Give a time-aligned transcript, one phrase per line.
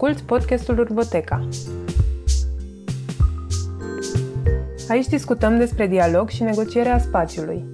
[0.00, 1.48] Asculți podcastul Urboteca.
[4.88, 7.64] Aici discutăm despre dialog și negocierea spațiului.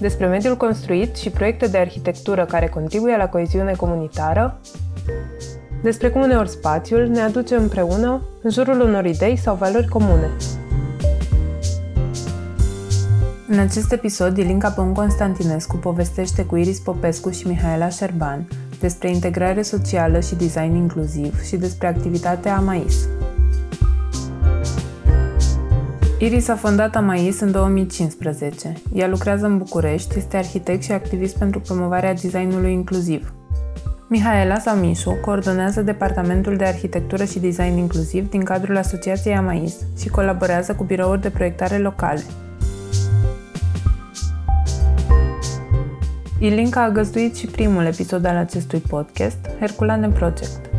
[0.00, 4.60] Despre mediul construit și proiecte de arhitectură care contribuie la coeziune comunitară,
[5.82, 10.30] despre cum uneori spațiul ne aduce împreună în jurul unor idei sau valori comune.
[13.48, 18.46] În acest episod, Ilinca Păun Constantinescu povestește cu Iris Popescu și Mihaela Șerban
[18.80, 23.08] despre integrare socială și design inclusiv și despre activitatea AMAIS.
[26.18, 28.72] Iris a fondat AMAIS în 2015.
[28.92, 33.34] Ea lucrează în București, este arhitect și activist pentru promovarea designului inclusiv.
[34.08, 40.08] Mihaela sau Mișu coordonează Departamentul de Arhitectură și Design Inclusiv din cadrul Asociației AMAIS și
[40.08, 42.22] colaborează cu birouri de proiectare locale–
[46.42, 50.70] Ilinca a găzduit și primul episod al acestui podcast, Herculane Project.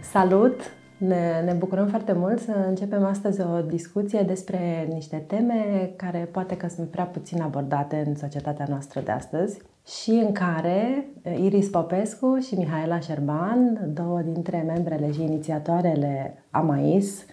[0.00, 0.73] Salut!
[1.06, 6.56] Ne, ne bucurăm foarte mult să începem astăzi o discuție despre niște teme care poate
[6.56, 11.06] că sunt prea puțin abordate în societatea noastră de astăzi și în care
[11.42, 17.24] Iris Popescu și Mihaela Șerban, două dintre membrele și inițiatoarele AMAIS,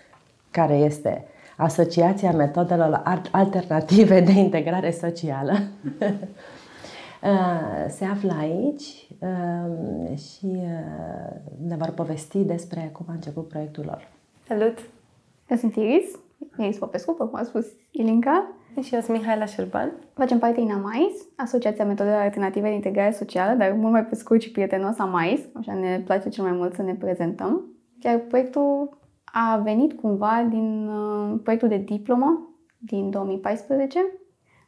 [0.51, 1.25] care este
[1.57, 5.53] Asociația Metodelor Alternative de Integrare Socială,
[7.87, 14.07] se află aici Ehm, și eh, ne vor povesti despre cum a început proiectul lor.
[14.47, 14.77] Salut!
[15.49, 16.19] Eu sunt Iris,
[16.57, 18.55] Iris Popescu, cum a spus Ilinca.
[18.81, 19.91] Și eu sunt Mihaela Șerban.
[20.13, 24.41] Facem parte din AMAIS, Asociația Metodelor Alternative de Integrare Socială, dar mult mai pe scurt
[24.41, 27.65] și prietenos AMAIS, așa ne place cel mai mult să ne prezentăm.
[28.03, 33.99] Iar proiectul a venit cumva din uh, proiectul de diplomă din 2014,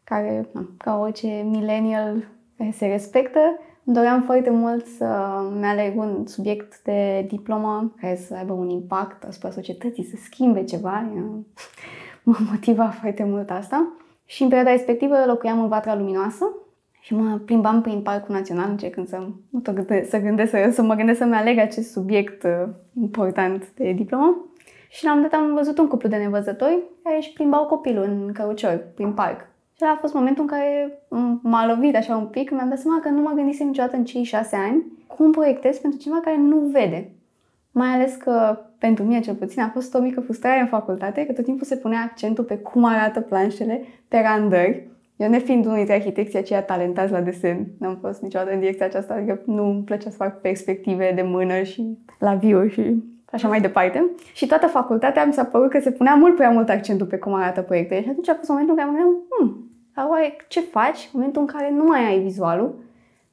[0.03, 2.23] care, ca orice millennial
[2.71, 3.39] se respectă,
[3.83, 5.05] îmi doream foarte mult să
[5.59, 11.09] mi-aleg un subiect de diplomă care să aibă un impact asupra societății, să schimbe ceva.
[12.23, 13.93] Mă motiva foarte mult asta.
[14.25, 16.45] Și în perioada respectivă locuiam în Vatra Luminoasă
[16.99, 20.81] și mă plimbam prin Parcul Național încercând să, nu tot gândesc, să, gândesc, să, să
[20.81, 22.69] mă gândesc să-mi aleg acest subiect uh,
[23.01, 24.45] important de diplomă.
[24.89, 28.31] Și la un dat am văzut un cuplu de nevăzători care își plimbau copilul în
[28.33, 29.52] cărucior prin parc.
[29.83, 30.99] Și a fost momentul în care
[31.41, 34.23] m-a lovit așa un pic, mi-am dat seama că nu mă gândisem niciodată în cei
[34.23, 37.11] șase ani cum proiectez pentru cineva care nu vede.
[37.71, 41.33] Mai ales că pentru mine cel puțin a fost o mică frustrare în facultate, că
[41.33, 44.87] tot timpul se punea accentul pe cum arată planșele pe randări.
[45.15, 49.13] Eu nefiind unul dintre arhitecții aceia talentați la desen, n-am fost niciodată în direcția aceasta,
[49.13, 53.61] adică nu îmi plăcea să fac perspective de mână și la viu și așa mai
[53.61, 54.11] departe.
[54.33, 57.33] Și toată facultatea mi s-a părut că se punea mult prea mult accentul pe cum
[57.33, 58.01] arată proiectele.
[58.01, 61.09] Și atunci a fost momentul în care mă gândeam, hmm, dar oare ce faci în
[61.11, 62.75] momentul în care nu mai ai vizualul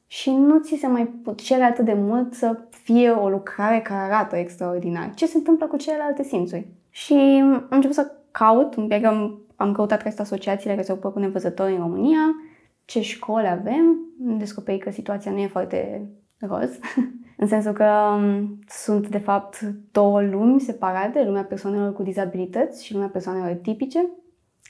[0.07, 4.35] și nu ți se mai cere atât de mult să fie o lucrare care arată
[4.35, 5.13] extraordinar?
[5.13, 6.67] Ce se întâmplă cu celelalte simțuri?
[6.89, 7.13] Și
[7.43, 11.11] am început să caut, un pic am, am căutat care sunt asociațiile care se ocupă
[11.11, 12.35] cu nevăzători în România,
[12.85, 16.79] ce școli avem, am descoperit că situația nu e foarte roz,
[17.41, 17.85] în sensul că
[18.15, 19.61] um, sunt de fapt
[19.91, 24.09] două lumi separate, lumea persoanelor cu dizabilități și lumea persoanelor tipice.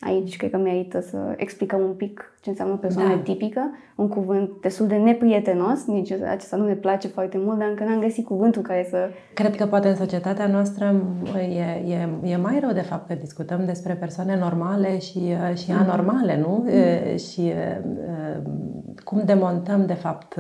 [0.03, 3.22] Aici cred că merită să explicăm un pic ce înseamnă o persoană da.
[3.22, 7.84] tipică, un cuvânt destul de neprietenos, nici acesta nu ne place foarte mult, dar încă
[7.84, 9.09] n-am găsit cuvântul care să...
[9.34, 11.03] Cred că poate în societatea noastră
[11.35, 15.78] e, e, e mai rău de fapt că discutăm despre persoane normale și, și mm.
[15.78, 16.66] anormale, nu?
[16.67, 17.17] Mm.
[17.17, 17.53] Și
[19.03, 20.35] cum demontăm de fapt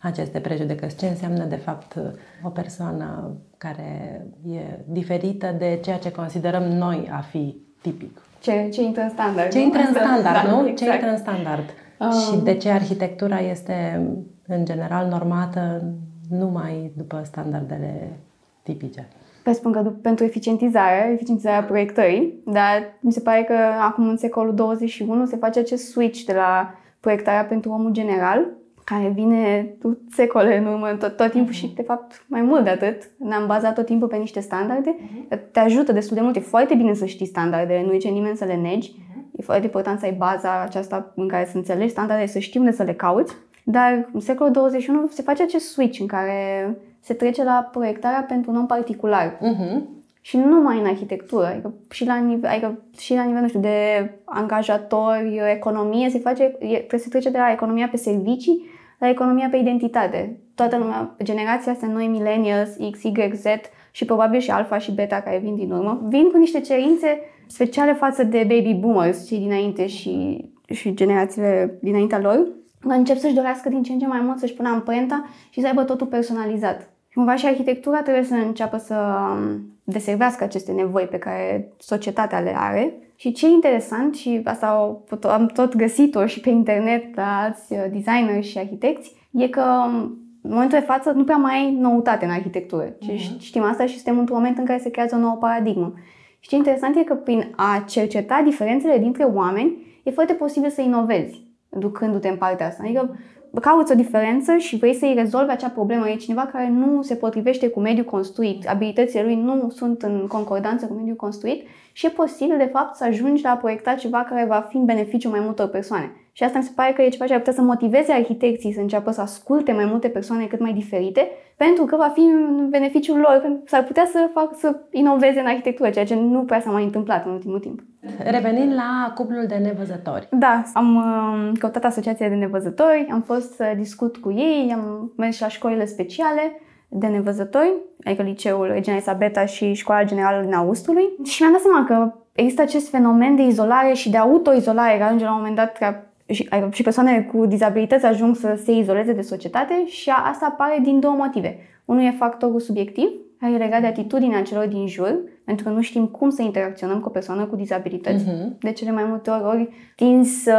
[0.00, 1.96] aceste prejudecăți, ce înseamnă de fapt
[2.42, 8.20] o persoană care e diferită de ceea ce considerăm noi a fi tipic.
[8.40, 9.50] Ce, ce intră în standard.
[9.50, 10.68] Ce intră în standard, da, nu?
[10.68, 10.76] Exact.
[10.76, 11.64] Ce intră în standard.
[11.98, 12.10] Um.
[12.10, 14.06] Și de ce arhitectura este,
[14.46, 15.82] în general, normată
[16.30, 18.18] numai după standardele
[18.62, 19.08] tipice.
[19.42, 24.54] Păi spun că pentru eficientizare, eficientizarea proiectării, dar mi se pare că acum în secolul
[24.54, 28.46] 21 se face acest switch de la proiectarea pentru omul general
[28.90, 29.74] care vine
[30.10, 33.10] secole în urmă, tot, tot timpul și, de fapt, mai mult de atât.
[33.16, 34.96] Ne-am bazat tot timpul pe niște standarde.
[34.96, 35.38] Uh-huh.
[35.52, 36.36] Te ajută destul de mult.
[36.36, 38.92] E foarte bine să știi standardele, nu e ce nimeni să le negi.
[38.92, 39.38] Uh-huh.
[39.38, 42.72] E foarte important să ai baza aceasta în care să înțelegi standardele, să știi unde
[42.72, 43.34] să le cauți.
[43.64, 48.50] Dar în secolul 21 se face acest switch în care se trece la proiectarea pentru
[48.50, 49.36] un om particular.
[49.36, 49.80] Uh-huh.
[50.20, 53.60] Și nu numai în arhitectură, adică și la nivel, adică și la nivel, nu știu,
[53.60, 59.48] de angajatori, economie, se face, trebuie să trece de la economia pe servicii la economia
[59.50, 60.40] pe identitate.
[60.54, 63.44] Toată lumea, generația asta, noi millennials, X, Y, Z
[63.90, 67.92] și probabil și alfa și beta care vin din urmă, vin cu niște cerințe speciale
[67.92, 72.46] față de baby boomers, cei dinainte și, și generațiile dinaintea lor,
[72.80, 75.84] încep să-și dorească din ce în ce mai mult să-și pună amprenta și să aibă
[75.84, 76.90] totul personalizat.
[77.14, 82.54] Cumva și arhitectura trebuie să înceapă să um, deservească aceste nevoi pe care societatea le
[82.56, 82.94] are.
[83.20, 87.84] Și ce e interesant, și asta am tot găsit-o și pe internet la alți uh,
[87.92, 89.94] designeri și arhitecți, e că um,
[90.42, 92.88] în momentul de față nu prea mai ai noutate în arhitectură.
[92.88, 93.38] Uh-huh.
[93.38, 95.94] Știm asta și suntem într-un moment în care se creează o nouă paradigmă.
[96.38, 100.80] Și ce interesant e că prin a cerceta diferențele dintre oameni, e foarte posibil să
[100.80, 102.82] inovezi, ducându-te în partea asta.
[102.84, 103.18] Adică
[103.60, 106.08] cauți o diferență și vrei să-i rezolvi acea problemă.
[106.08, 110.86] E cineva care nu se potrivește cu mediul construit, abilitățile lui nu sunt în concordanță
[110.86, 114.44] cu mediul construit și e posibil, de fapt, să ajungi la a proiecta ceva care
[114.48, 116.12] va fi în beneficiu mai multor persoane.
[116.32, 118.80] Și asta mi se pare că e ceva ce ar putea să motiveze arhitecții să
[118.80, 123.18] înceapă să asculte mai multe persoane cât mai diferite, pentru că va fi în beneficiul
[123.18, 126.84] lor, s-ar putea să fac să inoveze în arhitectură, ceea ce nu prea s-a mai
[126.84, 127.80] întâmplat în ultimul timp.
[128.18, 130.28] Revenind la cuplul de nevăzători.
[130.30, 135.40] Da, am uh, căutat asociația de nevăzători, am fost să discut cu ei, am mers
[135.40, 137.72] la școlile speciale de nevăzători,
[138.04, 142.62] adică liceul Regina Isabeta și școala generală din Austului și mi-am dat seama că există
[142.62, 146.48] acest fenomen de izolare și de autoizolare care ajunge la un moment dat ca și,
[146.70, 151.14] și persoanele cu dizabilități ajung să se izoleze de societate și asta apare din două
[151.14, 151.58] motive.
[151.84, 155.80] Unul e factorul subiectiv, care e legat de atitudinea celor din jur, pentru că nu
[155.80, 158.24] știm cum să interacționăm cu o persoană cu dizabilități.
[158.24, 158.58] Uh-huh.
[158.60, 160.56] De cele mai multe ori, ori tinzi să,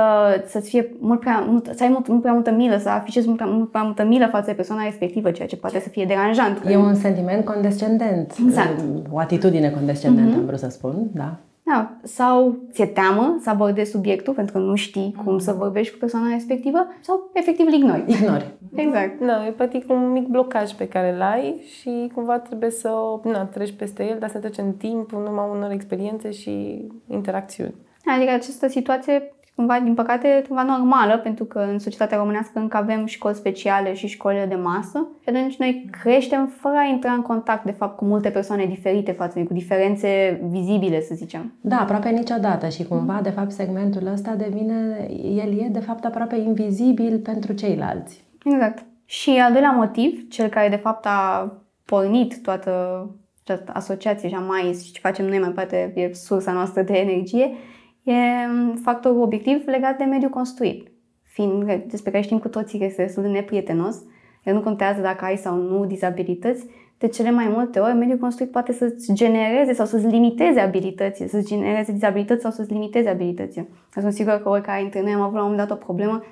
[0.47, 3.39] să-ți fie mult prea, mult, să ai mult, mult prea multă milă, să afișezi mult
[3.39, 6.61] prea, mult prea multă milă față de persoana respectivă, ceea ce poate să fie deranjant.
[6.69, 8.35] E un sentiment condescendent.
[8.45, 8.83] Exact.
[9.11, 10.39] O atitudine condescendentă, uh-huh.
[10.39, 11.37] am vrut să spun, da.
[11.71, 15.99] Da, sau ți-e teamă să abordezi subiectul pentru că nu știi cum să vorbești cu
[15.99, 18.03] persoana respectivă sau efectiv îl ignori.
[18.07, 18.53] Ignori.
[18.75, 19.19] Exact.
[19.19, 22.89] Da, e practic un mic blocaj pe care îl ai și cumva trebuie să
[23.23, 27.75] na, treci peste el, dar să treci în timp, în urma unor experiențe și interacțiuni.
[28.05, 33.05] Adică această situație cumva, din păcate, cumva normală, pentru că în societatea românească încă avem
[33.05, 37.63] școli speciale și școlile de masă și atunci noi creștem fără a intra în contact,
[37.63, 41.53] de fapt, cu multe persoane diferite față de, cu diferențe vizibile, să zicem.
[41.61, 46.35] Da, aproape niciodată și cumva, de fapt, segmentul ăsta devine, el e, de fapt, aproape
[46.35, 48.23] invizibil pentru ceilalți.
[48.43, 48.85] Exact.
[49.05, 51.51] Și al doilea motiv, cel care, de fapt, a
[51.85, 53.05] pornit toată
[53.43, 57.51] această asociație și mai și ce facem noi mai parte e sursa noastră de energie,
[58.03, 58.13] e
[58.83, 60.91] factorul obiectiv legat de mediul construit.
[61.23, 64.03] Fiind despre care știm cu toții că este destul de neprietenos,
[64.43, 66.65] el nu contează dacă ai sau nu dizabilități,
[66.97, 71.47] de cele mai multe ori mediul construit poate să-ți genereze sau să-ți limiteze abilității, să-ți
[71.47, 73.67] genereze dizabilități sau să-ți limiteze abilității.
[73.91, 76.23] Sunt sigură că oricare dintre noi am avut la un moment dat o problemă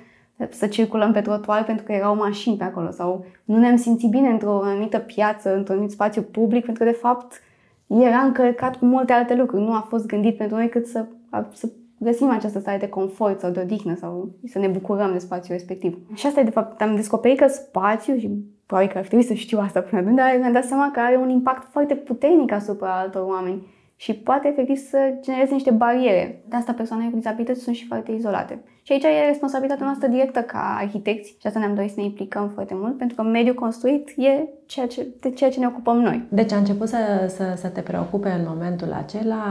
[0.48, 4.28] să circulăm pe trotuar pentru că erau mașini pe acolo sau nu ne-am simțit bine
[4.28, 7.42] într-o anumită piață, într-un anumit spațiu public pentru că de fapt
[7.86, 9.62] era încărcat cu multe alte lucruri.
[9.62, 11.06] Nu a fost gândit pentru noi cât să
[11.52, 11.68] să
[11.98, 15.98] găsim această stare de confort sau de odihnă sau să ne bucurăm de spațiul respectiv.
[16.14, 18.30] Și asta e, de fapt, am descoperit că spațiul, și
[18.66, 21.16] probabil că ar trebui să știu asta până atunci, dar mi-am dat seama că are
[21.16, 23.66] un impact foarte puternic asupra altor oameni
[24.00, 26.42] și poate efectiv să genereze niște bariere.
[26.48, 28.58] De asta persoanele cu dizabilități sunt și foarte izolate.
[28.82, 32.48] Și aici e responsabilitatea noastră directă ca arhitecți și asta ne-am dorit să ne implicăm
[32.48, 36.26] foarte mult, pentru că mediul construit e ceea ce, de ceea ce ne ocupăm noi.
[36.28, 36.96] Deci a început să,
[37.28, 39.44] să, să te preocupe în momentul acela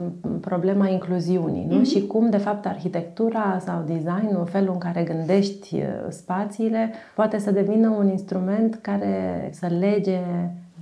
[0.00, 0.06] uh,
[0.40, 1.80] problema incluziunii, nu?
[1.80, 1.90] Mm-hmm.
[1.90, 7.50] Și cum, de fapt, arhitectura sau designul, felul în care gândești uh, spațiile, poate să
[7.50, 10.18] devină un instrument care să lege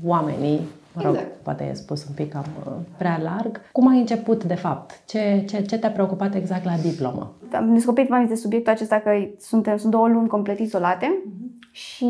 [0.05, 0.61] oamenii
[0.95, 1.43] Mă rog, exact.
[1.43, 3.61] poate e spus un pic cam uh, prea larg.
[3.73, 5.03] Cum ai început, de fapt?
[5.07, 7.33] Ce, ce, ce te-a preocupat exact la diplomă?
[7.53, 11.71] Am descoperit mai de subiectul acesta că sunt, sunt două lumi complet izolate uh-huh.
[11.71, 12.05] și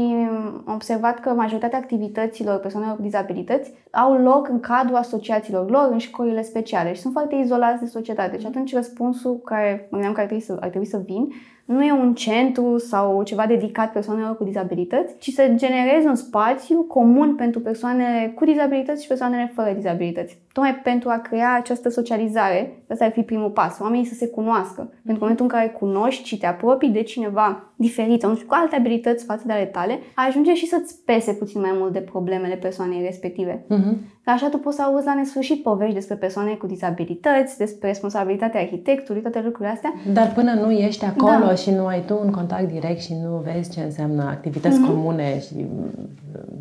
[0.67, 5.99] am observat că majoritatea activităților persoanelor cu dizabilități au loc în cadrul asociațiilor lor, în
[5.99, 8.39] școlile speciale și sunt foarte izolați de societate.
[8.39, 11.33] Și atunci răspunsul care mă gândeam că ar trebui să, ar trebui să vin
[11.65, 16.83] nu e un centru sau ceva dedicat persoanelor cu dizabilități, ci să generezi un spațiu
[16.83, 20.39] comun pentru persoanele cu dizabilități și persoanele fără dizabilități.
[20.53, 24.81] Tocmai pentru a crea această socializare, ăsta ar fi primul pas, oamenii să se cunoască.
[24.81, 28.37] Pentru că în momentul în care cunoști și te apropii de cineva diferit sau nu
[28.37, 31.93] știu, cu alte abilități față de ale tale, ajunge și să-ți pese puțin mai mult
[31.93, 33.65] de problemele persoanei respective.
[33.65, 33.95] Uh-huh.
[34.25, 38.61] Că așa tu poți să auzi la nesfârșit povești despre persoane cu dizabilități, despre responsabilitatea
[38.61, 39.93] arhitectului, toate lucrurile astea.
[40.13, 41.55] Dar până nu ești acolo da.
[41.55, 44.89] și nu ai tu un contact direct și nu vezi ce înseamnă activități uh-huh.
[44.89, 46.09] comune și mm,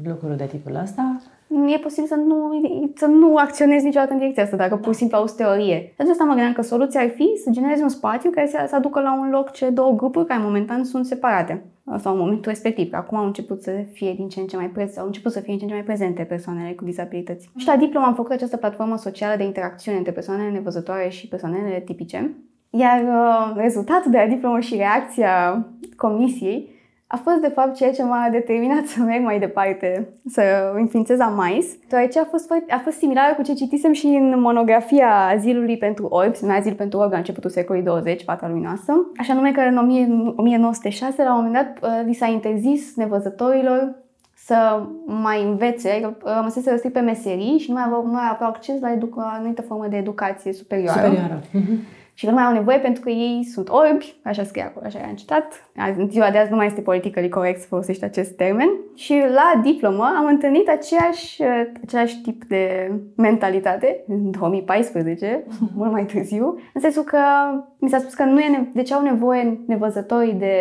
[0.03, 2.61] lucruri de tipul ăsta, e posibil să nu,
[2.95, 5.93] să nu acționezi niciodată în direcția asta, dacă pur și simplu auzi teorie.
[5.97, 8.75] De asta mă gândeam că soluția ar fi să generezi un spațiu care să, să
[8.75, 11.63] aducă la un loc cele două grupuri care momentan sunt separate.
[11.97, 14.69] sau în momentul respectiv, că acum au început să fie din ce în ce mai
[14.69, 17.49] prezente, au început să fie din ce în ce mai prezente persoanele cu dizabilități.
[17.57, 21.79] Și la diplomă am făcut această platformă socială de interacțiune între persoanele nevăzătoare și persoanele
[21.85, 22.35] tipice.
[22.69, 25.65] Iar uh, rezultatul de la diplomă și reacția
[25.95, 26.69] comisiei
[27.13, 30.41] a fost de fapt ceea ce m-a determinat să merg mai departe, să
[30.75, 35.77] înființez AMAIS, deoarece a fost, a fost similară cu ce citisem și în monografia Azilului
[35.77, 39.51] pentru Orbi, se Azil pentru Orbi la începutul secolului 20, fata lui noastră, așa nume
[39.51, 39.77] că în
[40.35, 43.95] 1906, la un moment dat, uh, li s-a interzis nevăzătorilor
[44.35, 48.49] să mai învețe, adică rămăsese răstrit pe meserii și nu mai aveau, nu mai aveau
[48.49, 51.01] acces la educa, anumită formă de educație superioară.
[51.01, 51.41] Superioară.
[52.13, 54.99] Uh-huh și nu mai au nevoie pentru că ei sunt orbi, așa scrie acolo, așa
[55.07, 55.71] am citat.
[55.97, 58.69] În ziua de azi nu mai este politically corect să folosești acest termen.
[58.95, 61.41] Și la diplomă am întâlnit aceeași,
[61.83, 65.43] același tip de mentalitate, în 2014,
[65.75, 67.19] mult mai târziu, în sensul că
[67.77, 70.55] mi s-a spus că nu e ne- de ce au nevoie nevăzătorii de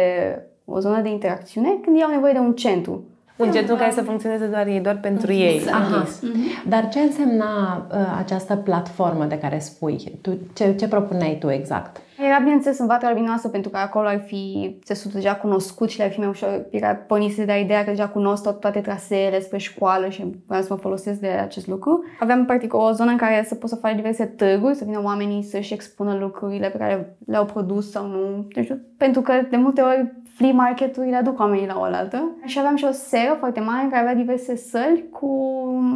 [0.65, 3.05] o zonă de interacțiune când ei au nevoie de un centru
[3.41, 5.63] un centru care să funcționeze doar ei, doar pentru ei.
[5.73, 6.05] Aha.
[6.05, 6.69] Mm-hmm.
[6.69, 10.19] Dar ce însemna uh, această platformă de care spui?
[10.21, 12.01] Tu, ce, ce propuneai tu exact?
[12.27, 16.11] Era, bineînțeles, în Vatra Albinoasă, pentru că acolo ar fi țesutul deja cunoscut și le-ar
[16.11, 16.67] fi mai ușor.
[16.71, 20.69] Era pornise de ideea că deja cunosc tot, toate traseele spre școală și vreau să
[20.71, 22.05] mă folosesc de acest lucru.
[22.21, 25.43] Aveam, practic, o zonă în care să poți să faci diverse târguri, să vină oamenii
[25.43, 28.47] să-și expună lucrurile pe care le-au produs sau nu.
[28.55, 32.31] Deci, pentru că, de multe ori, flea market-urile aduc oamenii la oaltă.
[32.45, 35.33] Și aveam și o seră foarte mare în care avea diverse săli cu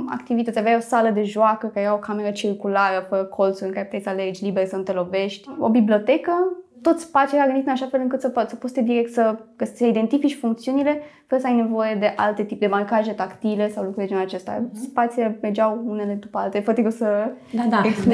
[0.08, 0.58] activități.
[0.58, 4.02] Avea o sală de joacă care era o cameră circulară, fără colțuri, în care puteai
[4.02, 5.48] să alegi liber să te lovești.
[5.58, 6.32] O bibliotecă
[6.86, 9.38] tot spațiul era gândit în așa fel încât să poți să poți direct să,
[9.74, 14.06] să identifici funcțiunile fără să ai nevoie de alte tip de marcaje tactile sau lucruri
[14.06, 14.60] de genul acesta.
[14.60, 14.82] Uh-huh.
[14.82, 16.62] Spațiile mergeau unele după altele.
[16.62, 17.80] Fără să Da, da.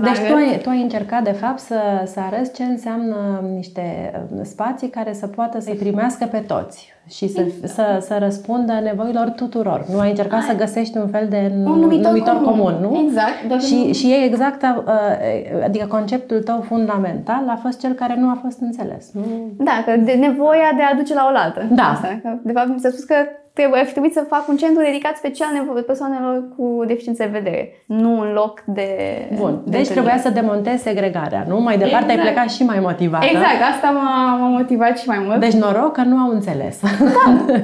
[0.00, 4.12] Deci, deci tu, ai, tu ai încercat de fapt să, să arăți ce înseamnă niște
[4.34, 7.72] uh, spații care să poată să-i primească pe toți și să, exact.
[7.72, 9.84] să, să răspundă nevoilor tuturor.
[9.92, 10.46] Nu ai încercat Ai.
[10.46, 12.50] să găsești un fel de un numitor, numitor comun.
[12.50, 13.06] comun, nu?
[13.06, 13.62] Exact.
[13.62, 18.38] Și, și e exact, uh, adică conceptul tău fundamental a fost cel care nu a
[18.42, 19.12] fost înțeles.
[19.12, 19.22] Nu?
[19.58, 21.62] Da, că de nevoia de a duce la oaltă.
[21.70, 21.82] Da.
[21.82, 23.14] Asta, că, de fapt, mi s-a spus că
[23.60, 27.62] trebuie, ar fi trebuit să fac un centru dedicat special persoanelor cu deficiențe de vedere,
[27.86, 28.88] nu un loc de
[29.34, 31.60] Bun, de deci trebuia să demontezi segregarea, nu?
[31.60, 32.18] Mai departe exact.
[32.18, 33.24] ai plecat și mai motivată.
[33.24, 35.40] Exact, asta m-a, m-a motivat și mai mult.
[35.40, 36.80] Deci noroc că nu au înțeles.
[36.80, 37.54] Da,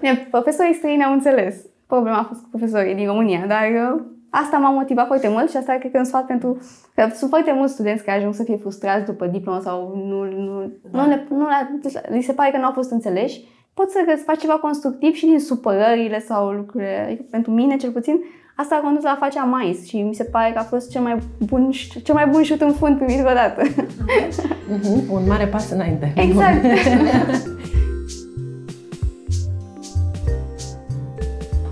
[0.00, 0.08] da.
[0.30, 1.54] Profesorii străini au înțeles.
[1.86, 5.56] Problema a fost cu profesorii din România, dar uh, asta m-a motivat foarte mult și
[5.56, 6.58] asta cred că un sfat pentru...
[6.94, 10.72] Că sunt foarte mulți studenți care ajung să fie frustrați după diplomă sau nu, nu,
[10.90, 11.02] da.
[11.02, 13.40] nu, le, nu le, li se pare că nu au fost înțeleși
[13.74, 17.04] poți să faci ceva constructiv și din supărările sau lucrurile.
[17.06, 18.20] Adică pentru mine, cel puțin,
[18.56, 21.02] asta a condus la a face mais și mi se pare că a fost cel
[21.02, 21.70] mai bun,
[22.02, 23.62] cel mai bun șut în fund primit vreodată.
[23.62, 25.08] Uh-huh.
[25.14, 26.12] Un mare pas înainte.
[26.16, 26.64] Exact.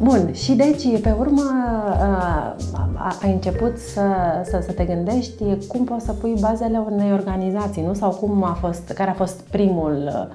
[0.03, 1.43] Bun, și deci, pe urmă,
[3.23, 4.03] ai început să,
[4.45, 7.95] să, să te gândești cum poți să pui bazele unei organizații, nu?
[7.95, 10.29] Sau cum a fost, care a fost primul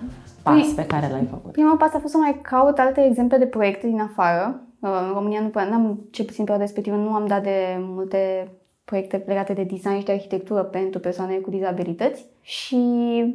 [0.46, 1.52] pas păi, pe care l-ai făcut?
[1.52, 4.62] Primul pas a fost să mai caut alte exemple de proiecte din afară.
[4.80, 8.52] Uh, în România nu am ce puțin perioada respectivă, nu am dat de multe
[8.86, 12.78] proiecte legate de design și de arhitectură pentru persoane cu dizabilități și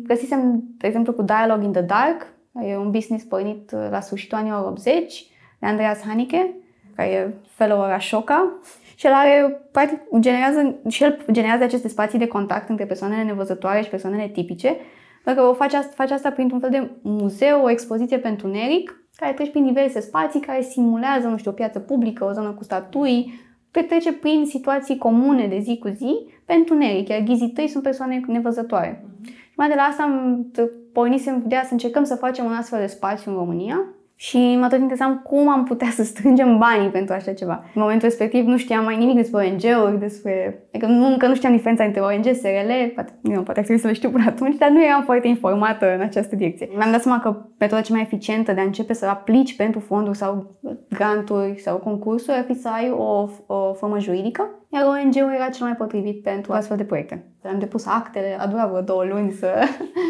[0.06, 2.26] găsisem, de exemplu, cu Dialogue in the Dark,
[2.62, 5.26] e un business pornit uh, la sfârșitul anilor 80
[5.58, 6.54] de Andreas Hanike,
[6.94, 8.58] care e fellow Ashoka
[8.94, 13.82] și el are, practic, generează, și el generează aceste spații de contact între persoanele nevăzătoare
[13.82, 14.76] și persoanele tipice,
[15.24, 19.32] dacă o faci asta, faci asta printr-un fel de muzeu, o expoziție pentru neric, care
[19.32, 23.32] trece prin diverse spații, care simulează, nu știu, o piață publică, o zonă cu statui,
[23.70, 28.20] petrece prin situații comune de zi cu zi pentru neric, iar ghizii tăi sunt persoane
[28.26, 29.04] nevăzătoare.
[29.04, 29.26] Mm-hmm.
[29.26, 30.46] Și mai de la asta am
[30.92, 33.84] pornisem ideea să încercăm să facem un astfel de spațiu în România,
[34.22, 37.64] și mă tot interesam cum am putea să strângem banii pentru așa ceva.
[37.74, 40.64] În momentul respectiv nu știam mai nimic despre ONG-uri, despre...
[40.72, 43.86] Adică nu, încă nu știam diferența între ONG, SRL, poate, nu, poate ar trebui să
[43.86, 46.68] le știu până atunci, dar nu eram foarte informată în această direcție.
[46.76, 50.18] Mi-am dat seama că metoda cea mai eficientă de a începe să aplici pentru fonduri
[50.18, 50.58] sau
[50.88, 55.66] granturi sau concursuri ar fi să ai o, o formă juridică iar ONG-ul era cel
[55.66, 57.24] mai potrivit pentru astfel de proiecte.
[57.44, 59.54] Am depus actele, a durat vreo două luni să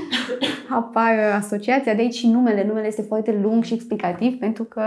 [0.80, 2.64] apară asociația, de aici și numele.
[2.66, 4.82] Numele este foarte lung și explicativ pentru că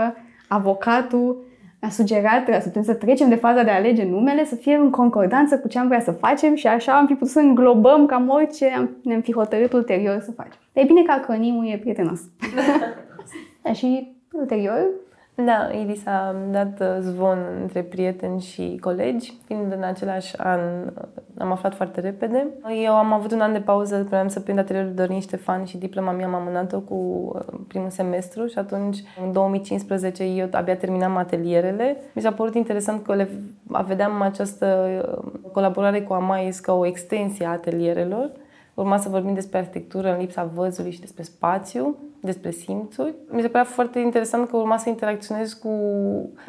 [0.48, 1.44] avocatul
[1.80, 4.90] a sugerat să putem să trecem de faza de a alege numele, să fie în
[4.90, 8.28] concordanță cu ce am vrea să facem și așa am fi putut să înglobăm cam
[8.28, 10.58] orice ne-am fi hotărât ulterior să facem.
[10.72, 12.20] Dar e bine că acronimul e prietenos.
[13.78, 14.86] și ulterior
[15.36, 19.32] Da, Iris a dat uh, zvon între prieteni și colegi.
[19.46, 21.02] Fiind în același an, uh,
[21.38, 22.46] am aflat foarte repede.
[22.84, 26.10] Eu am avut un an de pauză, vreau să prind atelierul Dorin Ștefan și diploma
[26.10, 31.96] mea am amânat-o cu uh, primul semestru și atunci, în 2015, eu abia terminam atelierele.
[32.12, 33.28] Mi s-a părut interesant că le
[33.86, 35.00] vedeam această
[35.52, 38.30] colaborare cu Amais ca o extensie a atelierelor
[38.74, 43.14] urma să vorbim despre arhitectură în lipsa văzului și despre spațiu, despre simțuri.
[43.30, 45.68] Mi se părea foarte interesant că urma să interacționez cu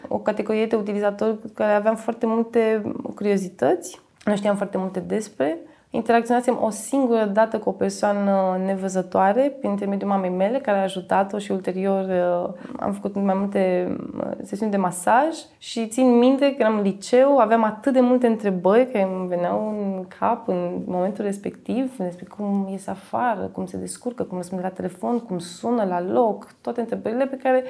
[0.08, 5.58] o categorie de utilizatori cu care aveam foarte multe curiozități, nu știam foarte multe despre
[5.96, 11.38] interacționasem o singură dată cu o persoană nevăzătoare prin intermediul mamei mele, care a ajutat-o
[11.38, 16.56] și ulterior uh, am făcut mai multe uh, sesiuni de masaj și țin minte că
[16.60, 21.24] eram în liceu, aveam atât de multe întrebări care îmi veneau în cap în momentul
[21.24, 26.02] respectiv despre cum iese afară, cum se descurcă, cum răspunde la telefon, cum sună la
[26.02, 27.64] loc, toate întrebările pe care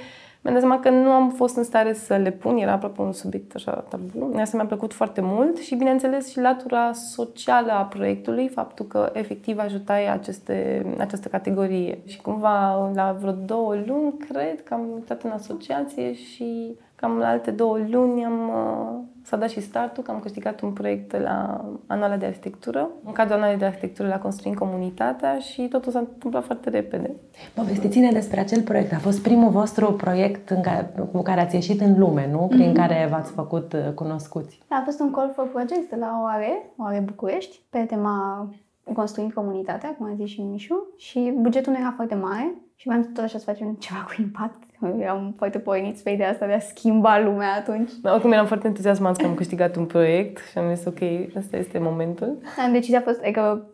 [0.46, 3.12] mi-am dat seama că nu am fost în stare să le pun, era aproape un
[3.12, 4.36] subiect așa tabu.
[4.38, 9.58] Asta mi-a plăcut foarte mult și, bineînțeles, și latura socială a proiectului, faptul că efectiv
[9.60, 12.00] ajutai aceste, această categorie.
[12.06, 17.28] Și cumva, la vreo două luni, cred că am intrat în asociație și cam la
[17.28, 21.66] alte două luni am, uh, s-a dat și startul, că am câștigat un proiect la
[21.88, 22.90] anuala de arhitectură.
[23.06, 27.16] În cadrul anualei de arhitectură la construim comunitatea și totul s-a întâmplat foarte repede.
[27.54, 28.94] Povestiți-ne despre acel proiect.
[28.94, 32.48] A fost primul vostru proiect în care, cu care ați ieșit în lume, nu?
[32.48, 32.76] Prin mm-hmm.
[32.76, 34.60] care v-ați făcut uh, cunoscuți.
[34.68, 38.50] Da, a fost un call for project de la OARE, OARE București, pe tema
[38.94, 42.98] construind comunitatea, cum a zis și Mișu, și bugetul nu era foarte mare și mai
[42.98, 44.64] am tot așa să facem ceva cu impact
[45.00, 47.92] Eram foarte porniți pe ideea asta de a schimba lumea atunci.
[48.02, 51.00] Da, oricum eram foarte entuziasmați că am câștigat un proiect și am zis ok,
[51.36, 52.38] ăsta este momentul.
[52.66, 53.66] Am decizia a fost, adică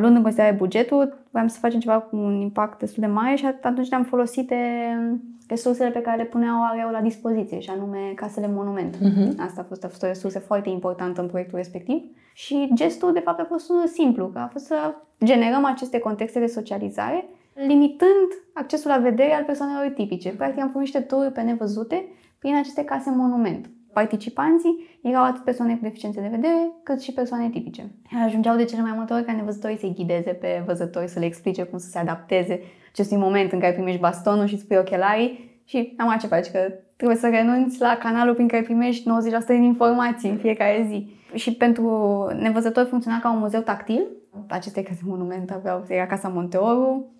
[0.00, 3.46] luând în considerare bugetul, vreau să facem ceva cu un impact destul de mare și
[3.62, 4.56] atunci ne-am folosit de
[5.48, 8.96] resursele pe care le puneau Areo la dispoziție, și anume casele monument.
[8.96, 9.44] Uh-huh.
[9.46, 12.02] Asta a fost, a fost o resursă foarte importantă în proiectul respectiv.
[12.34, 16.38] Și gestul, de fapt, a fost unul simplu, că a fost să generăm aceste contexte
[16.38, 20.28] de socializare limitând accesul la vedere al persoanelor tipice.
[20.28, 22.04] Practic am făcut niște tururi pe nevăzute
[22.38, 23.70] prin aceste case monument.
[23.92, 27.90] Participanții erau atât persoane cu deficiențe de vedere, cât și persoane tipice.
[28.24, 31.62] Ajungeau de cele mai multe ori ca nevăzătorii să-i ghideze pe văzători, să le explice
[31.62, 35.94] cum să se adapteze acestui moment în care primești bastonul și îți pui ochelarii și
[35.96, 36.58] am ce faci, că
[36.96, 39.08] trebuie să renunți la canalul prin care primești
[39.42, 41.10] 90% din informații în fiecare zi.
[41.34, 41.88] Și pentru
[42.38, 44.06] nevăzători funcționa ca un muzeu tactil.
[44.48, 47.12] Aceste case monument aveau, era Casa Monteoru,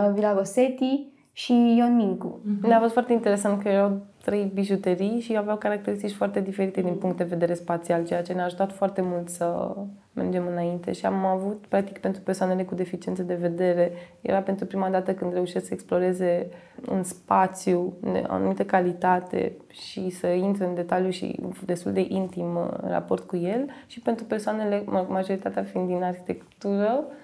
[0.00, 2.40] Uh, Vila Rosetti și Ion Mincu.
[2.40, 2.66] Mm-hmm.
[2.66, 7.16] Ne-a fost foarte interesant că erau trei bijuterii și aveau caracteristici foarte diferite din punct
[7.16, 9.76] de vedere spațial, ceea ce ne-a ajutat foarte mult să
[10.12, 14.88] mergem înainte și am avut, practic, pentru persoanele cu deficiențe de vedere, era pentru prima
[14.88, 16.48] dată când reușesc să exploreze
[16.90, 17.92] un spațiu,
[18.28, 23.36] o anumită calitate și să intre în detaliu și destul de intim în raport cu
[23.36, 27.23] el și pentru persoanele, majoritatea fiind din arhitectură, Mm,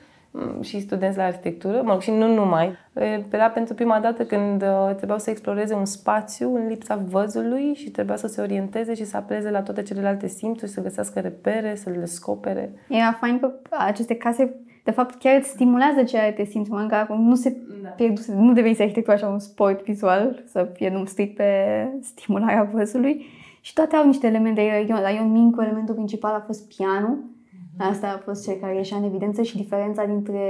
[0.60, 2.76] și studenți la arhitectură, mă rog, și nu numai.
[3.30, 7.90] Era pentru prima dată când uh, trebuiau să exploreze un spațiu în lipsa văzului și
[7.90, 11.90] trebuia să se orienteze și să apeleze la toate celelalte simțuri, să găsească repere, să
[11.90, 12.72] le descopere.
[12.88, 16.86] Era fain că aceste case de fapt chiar îți stimulează ceea ce te simți, mă,
[16.88, 17.88] că nu se da.
[17.88, 21.54] pierd, nu deveni să arhitectura așa un sport vizual, să fie nu strict pe
[22.02, 23.26] stimularea văzului.
[23.60, 24.86] Și toate au niște elemente.
[24.88, 27.18] La Ion Mincu, elementul principal a fost pianul,
[27.88, 30.40] Asta a fost cel care ieșea în evidență și diferența dintre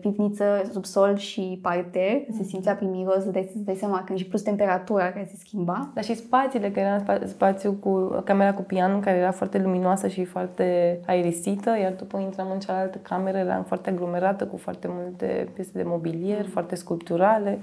[0.00, 2.36] pivniță, subsol și parter, mm.
[2.36, 5.36] se simțea prin miros, să dai, să dai seama când și plus temperatura care se
[5.38, 5.90] schimba.
[5.94, 10.08] Dar și spațiile, că era spa- spațiu cu camera cu pian, care era foarte luminoasă
[10.08, 15.48] și foarte aerisită, iar după intram în cealaltă cameră, era foarte aglomerată cu foarte multe
[15.54, 16.50] piese de mobilier, mm.
[16.50, 17.58] foarte sculpturale.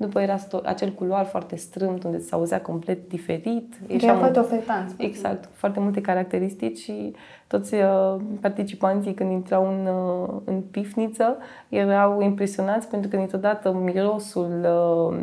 [0.00, 3.74] După era sto- acel culoar foarte strâmt, unde se auzea complet diferit.
[3.86, 4.94] Era foarte ofertant.
[4.96, 7.14] Exact, foarte multe caracteristici și
[7.46, 11.36] toți uh, participanții când intrau în, uh, în pifniță
[11.68, 14.66] erau impresionați pentru că niciodată mirosul,
[15.10, 15.16] uh,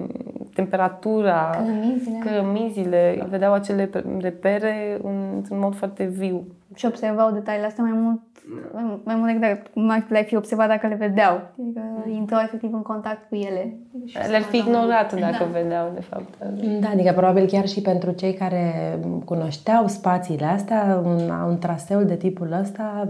[0.53, 4.99] temperatura, cărămizile, cărămizile vedeau acele repere
[5.35, 6.45] într-un mod foarte viu.
[6.75, 8.19] Și observau detaliile astea mai mult
[9.03, 11.41] mai mult decât cum le-ai fi observat dacă le vedeau.
[11.61, 13.77] Adică intrau efectiv în contact cu ele.
[14.29, 15.59] Le-ar fi ignorat dacă da.
[15.59, 16.33] vedeau, de fapt.
[16.79, 18.73] Da, adică probabil chiar și pentru cei care
[19.25, 23.07] cunoșteau spațiile astea, un, un traseu de tipul ăsta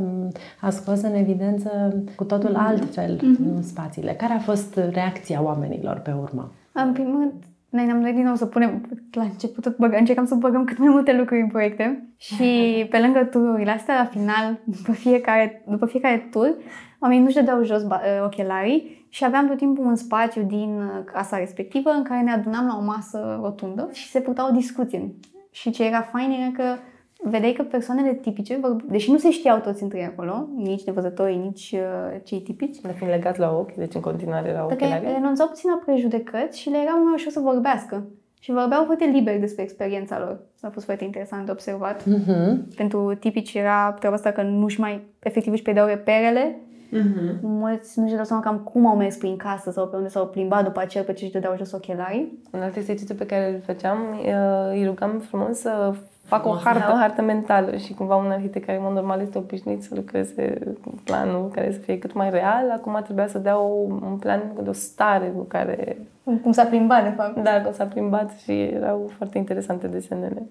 [0.61, 2.67] a scos în evidență cu totul mm-hmm.
[2.67, 3.61] altfel mm-hmm.
[3.61, 4.11] spațiile.
[4.11, 6.51] Care a fost reacția oamenilor pe urmă?
[6.71, 7.33] În primul rând,
[7.75, 10.77] noi ne-am dorit din nou să punem, la început tot băgăm, încercam să băgăm cât
[10.77, 12.45] mai multe lucruri în proiecte și
[12.91, 16.55] pe lângă tururile astea, la final, după fiecare, după fiecare tur,
[16.99, 21.89] oamenii nu-și dădeau jos ă, ochelarii și aveam tot timpul un spațiu din casa respectivă
[21.89, 25.13] în care ne adunam la o masă rotundă și se purta o discuție.
[25.51, 26.79] Și ce era fain era că
[27.23, 31.75] vedeai că persoanele tipice, deși nu se știau toți între ei acolo, nici nevăzătorii, nici
[31.75, 32.81] uh, cei tipici.
[32.81, 35.05] Le fiind legați la ochi, deci în continuare erau ochelari.
[35.11, 38.03] renunțau puțin la prejudecăți și le era mai ușor să vorbească.
[38.39, 40.39] Și vorbeau foarte liber despre experiența lor.
[40.61, 42.03] A fost foarte interesant de observat.
[42.03, 42.75] Mm-hmm.
[42.75, 46.59] Pentru tipici era treaba asta că nu-și mai efectiv își pierdeau reperele.
[46.91, 47.39] Mm-hmm.
[47.41, 50.63] Mulți nu-și dau seama cam cum au mers prin casă sau pe unde s-au plimbat
[50.63, 52.39] după aceea pe ce își dădeau jos ochelarii.
[52.51, 55.93] Un alt exercițiu pe care îl făceam, uh, îi rugam frumos să
[56.25, 59.37] fac o hartă, o hartă mentală și cumva un arhitect care, în mod normal, este
[59.37, 63.59] obișnuit să lucreze cu planul care să fie cât mai real, acum trebuia să dea
[63.59, 63.67] o,
[64.09, 65.97] un plan de o stare cu care...
[66.41, 67.43] Cum s-a plimbat, de fapt.
[67.43, 70.47] Da, cum s-a plimbat și erau foarte interesante desenele.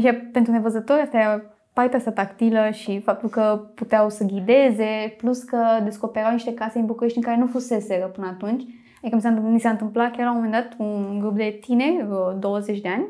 [0.00, 1.42] Și pentru nevăzători, asta era
[1.72, 6.86] partea asta tactilă și faptul că puteau să ghideze, plus că descoperau niște case în
[6.86, 8.62] București în care nu fuseseră până atunci.
[9.02, 12.06] Adică mi s-a, mi s-a întâmplat chiar la un moment dat un grup de tineri,
[12.38, 13.06] 20 de ani,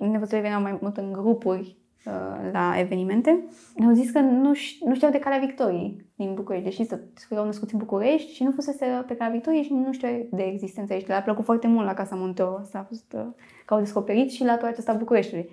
[0.00, 1.76] nevăzătorii veneau mai mult în grupuri
[2.06, 3.44] uh, la evenimente,
[3.76, 4.52] ne-au zis că nu,
[4.84, 7.00] nu știau de Calea Victoriei din București, deși să
[7.30, 10.94] erau născuți în București și nu fusese pe Calea Victoriei și nu știau de existența
[10.94, 11.06] aici.
[11.06, 13.26] Le-a plăcut foarte mult la Casa Monteo, asta a fost uh,
[13.64, 15.50] că au descoperit și la acesta Bucureștiului,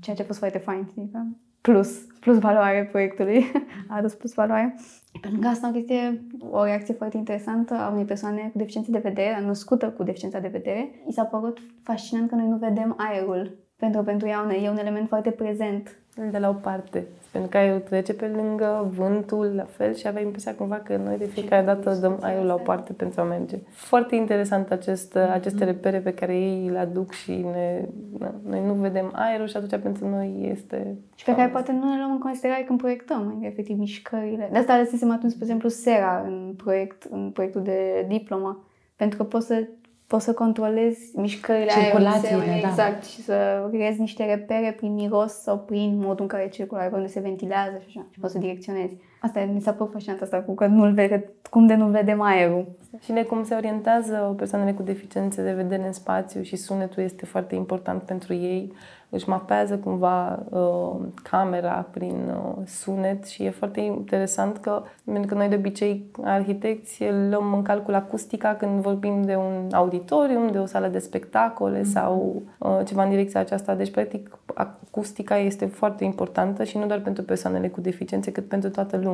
[0.00, 0.88] ceea ce a fost foarte fain.
[0.98, 1.26] Adică
[1.62, 3.44] plus, plus valoare proiectului,
[3.88, 4.74] a adus plus valoare.
[5.20, 8.98] Pe lângă asta, o chestie, o reacție foarte interesantă a unei persoane cu deficiențe de
[8.98, 13.58] vedere, născută cu deficiența de vedere, i s-a părut fascinant că noi nu vedem aerul.
[13.82, 15.96] Pentru că pentru ea e un element foarte prezent
[16.30, 17.06] de la o parte.
[17.32, 21.18] Pentru că aerul trece pe lângă, vântul la fel și avea impresia cumva că noi
[21.18, 23.58] de fiecare dată dăm aerul la o parte pentru a merge.
[23.70, 25.32] Foarte interesant acest, mm-hmm.
[25.32, 29.56] aceste repere pe care ei le aduc și ne, na, noi nu vedem aerul și
[29.56, 30.96] atunci pentru noi este...
[31.14, 34.48] Și pe care poate nu le luăm în considerare când proiectăm, efectiv, mișcările.
[34.52, 38.64] De asta lăsesem atunci, spre exemplu, sera în, proiect, în proiectul de diplomă.
[38.96, 39.66] Pentru că poți să
[40.12, 42.68] poți să controlezi mișcările Circulațiile, da.
[42.68, 46.96] exact, și să creezi niște repere prin miros sau prin modul în care circulă aerul,
[46.96, 48.06] unde se ventilează și așa.
[48.10, 48.96] Și poți să direcționezi.
[49.22, 52.66] Asta mi s-a părut fascinant asta cu că nu-l vede, cum de nu vedem aerul.
[53.00, 57.26] Și de cum se orientează persoanele cu deficiențe de vedere în spațiu și sunetul este
[57.26, 58.72] foarte important pentru ei
[59.14, 65.34] își mapează cumva uh, camera prin uh, sunet și e foarte interesant că, pentru că
[65.34, 70.66] noi de obicei arhitecți luăm în calcul acustica când vorbim de un auditorium, de o
[70.66, 71.92] sală de spectacole mm-hmm.
[71.92, 73.74] sau uh, ceva în direcția aceasta.
[73.74, 78.70] Deci, practic, acustica este foarte importantă și nu doar pentru persoanele cu deficiențe, cât pentru
[78.70, 79.11] toată lumea.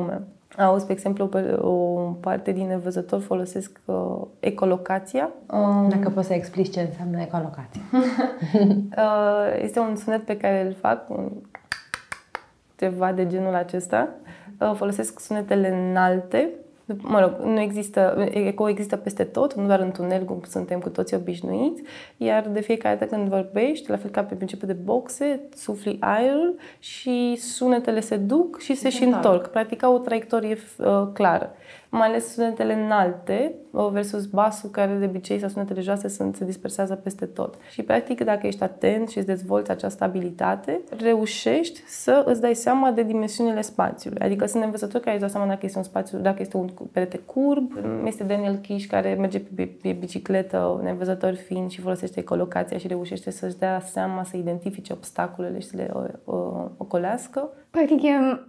[0.57, 1.29] Auzi, pe exemplu,
[1.61, 1.71] o
[2.19, 5.29] parte din nevăzători folosesc uh, ecolocația.
[5.51, 7.81] Um, Dacă poți să explici ce înseamnă ecolocația.
[8.97, 11.31] uh, este un sunet pe care îl fac, un,
[12.75, 14.09] ceva de genul acesta.
[14.59, 16.49] Uh, folosesc sunetele înalte
[16.97, 20.89] mă rog, nu există, eco există peste tot, nu doar în tunel, cum suntem cu
[20.89, 21.83] toții obișnuiți,
[22.17, 26.55] iar de fiecare dată când vorbești, la fel ca pe principiu de boxe, sufli aerul
[26.79, 29.47] și sunetele se duc și se și întorc.
[29.47, 31.55] Practic au o traiectorie uh, clară
[31.89, 33.55] mai ales sunetele înalte
[33.91, 37.55] versus basul care de obicei sau sunetele joase sunt, se dispersează peste tot.
[37.71, 42.91] Și practic dacă ești atent și îți dezvolți această abilitate, reușești să îți dai seama
[42.91, 44.19] de dimensiunile spațiului.
[44.19, 47.17] Adică sunt învățători care îți dau seama dacă este un spațiu, dacă este un perete
[47.17, 47.71] curb.
[48.05, 53.31] Este Daniel Kish care merge pe, pe bicicletă, nevăzător fiind și folosește colocația și reușește
[53.31, 55.91] să-și dea seama, să identifice obstacolele și să le
[56.77, 57.49] ocolească.
[57.69, 57.99] Practic,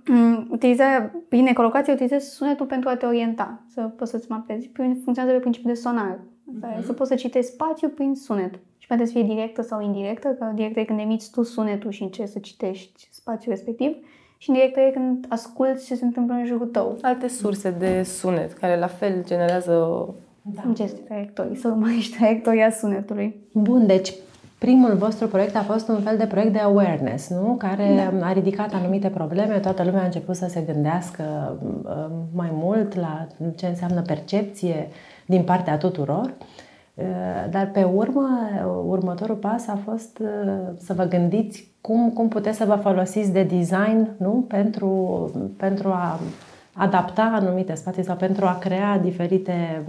[0.07, 4.69] mm, utiliza, prin ecolocație utilizezi sunetul pentru a te orienta, să poți să-ți mapezi.
[4.69, 6.19] Prin, funcționează pe principiu de sonar.
[6.19, 6.85] Uh-huh.
[6.85, 8.55] Să poți să citești spațiu prin sunet.
[8.79, 12.03] Și poate să fie directă sau indirectă, că directă e când emiți tu sunetul și
[12.03, 13.97] încerci să citești spațiul respectiv.
[14.39, 16.99] Și indirectă e când asculți ce se întâmplă în jurul tău.
[17.01, 20.07] Alte surse de sunet, care la fel generează
[20.43, 20.61] da.
[20.61, 23.41] Cum este traiectorii, să urmărești traiectoria sunetului.
[23.53, 24.15] Bun, deci
[24.61, 27.55] Primul vostru proiect a fost un fel de proiect de awareness, nu?
[27.59, 28.27] Care da.
[28.27, 33.27] a ridicat anumite probleme, toată lumea a început să se gândească um, mai mult la
[33.57, 34.89] ce înseamnă percepție
[35.27, 36.35] din partea tuturor.
[36.95, 37.05] Uh,
[37.51, 38.29] dar pe urmă,
[38.87, 40.29] următorul pas a fost uh,
[40.79, 44.45] să vă gândiți cum, cum puteți să vă folosiți de design nu?
[44.49, 46.21] Pentru, pentru a
[46.73, 49.85] adapta anumite spații sau pentru a crea diferite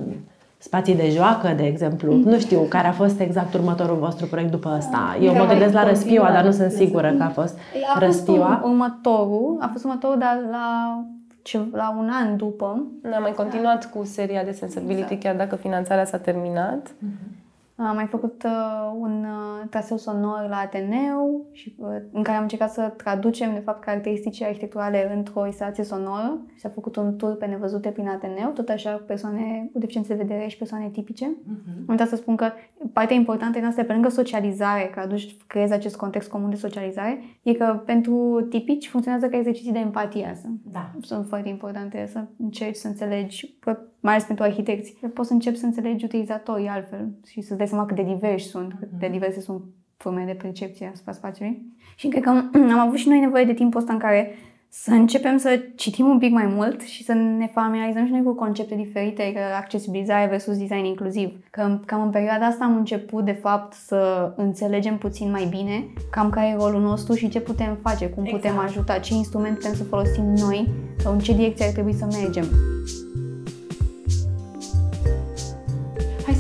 [0.62, 2.14] spații de joacă, de exemplu.
[2.14, 2.22] Mm.
[2.22, 5.18] Nu știu care a fost exact următorul vostru proiect după asta.
[5.22, 7.58] Eu mă gândesc la Răspiua, dar nu sunt sigură că a fost
[7.96, 8.46] a Răspiua.
[8.46, 10.98] A fost următorul, a fost următorul, dar la
[11.42, 12.88] ce, la un an după.
[13.02, 15.22] Noi am mai continuat cu seria de Sensibility, exact.
[15.22, 16.90] chiar dacă finanțarea s-a terminat.
[16.90, 17.41] Mm-hmm.
[17.88, 22.44] Am mai făcut uh, un uh, traseu sonor la Ateneu și, uh, în care am
[22.44, 27.36] încercat să traducem, de fapt, caracteristicile arhitecturale într-o instalație sonoră și s-a făcut un tur
[27.36, 31.26] pe nevăzute prin Ateneu, tot așa cu persoane cu deficiențe de vedere și persoane tipice.
[31.26, 31.78] Uh-huh.
[31.78, 32.52] Am uitat să spun că
[32.94, 37.22] partea importantă în asta, pe lângă socializare, că aduci, creezi acest context comun de socializare,
[37.42, 40.48] e că pentru tipici funcționează ca exerciții de empatie asta.
[40.72, 40.92] Da.
[41.02, 43.58] Sunt foarte importante să încerci să înțelegi
[44.00, 47.86] mai ales pentru arhitecți, poți să începi să înțelegi utilizatorii altfel și să-ți dai seama
[47.86, 49.62] cât de diversi sunt, cât de diverse sunt
[49.98, 51.66] forme de percepție asupra spațiului.
[51.96, 52.30] Și cred că
[52.74, 54.32] am avut și noi nevoie de timpul ăsta în care
[54.74, 58.34] să începem să citim un pic mai mult și să ne familiarizăm și noi cu
[58.34, 61.30] concepte diferite, că accesibilizare versus design inclusiv.
[61.50, 66.30] Că cam în perioada asta am început, de fapt, să înțelegem puțin mai bine cam
[66.30, 68.42] care e rolul nostru și ce putem face, cum exact.
[68.42, 72.06] putem ajuta, ce instrument putem să folosim noi sau în ce direcție ar trebui să
[72.06, 72.46] mergem.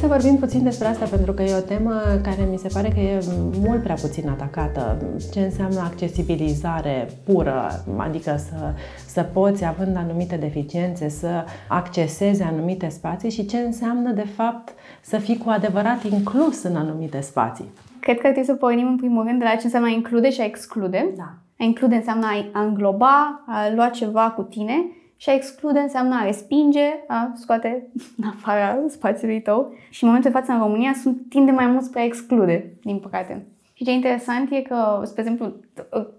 [0.01, 2.99] Să vorbim puțin despre asta, pentru că e o temă care mi se pare că
[2.99, 3.19] e
[3.59, 4.97] mult prea puțin atacată.
[5.33, 8.73] Ce înseamnă accesibilizare pură, adică să,
[9.05, 15.17] să poți, având anumite deficiențe, să accesezi anumite spații și ce înseamnă, de fapt, să
[15.17, 17.69] fii cu adevărat inclus în anumite spații.
[17.99, 20.41] Cred că trebuie să pornim în primul rând de la ce înseamnă a include și
[20.41, 21.13] a exclude.
[21.17, 21.33] Da.
[21.59, 24.73] A include înseamnă a îngloba, a lua ceva cu tine
[25.21, 29.73] și a exclude înseamnă a respinge, a scoate în afara spațiului tău.
[29.89, 32.99] Și în momentul de față în România sunt tinde mai mult spre a exclude, din
[32.99, 33.45] păcate.
[33.73, 35.53] Și ce interesant e că, spre exemplu,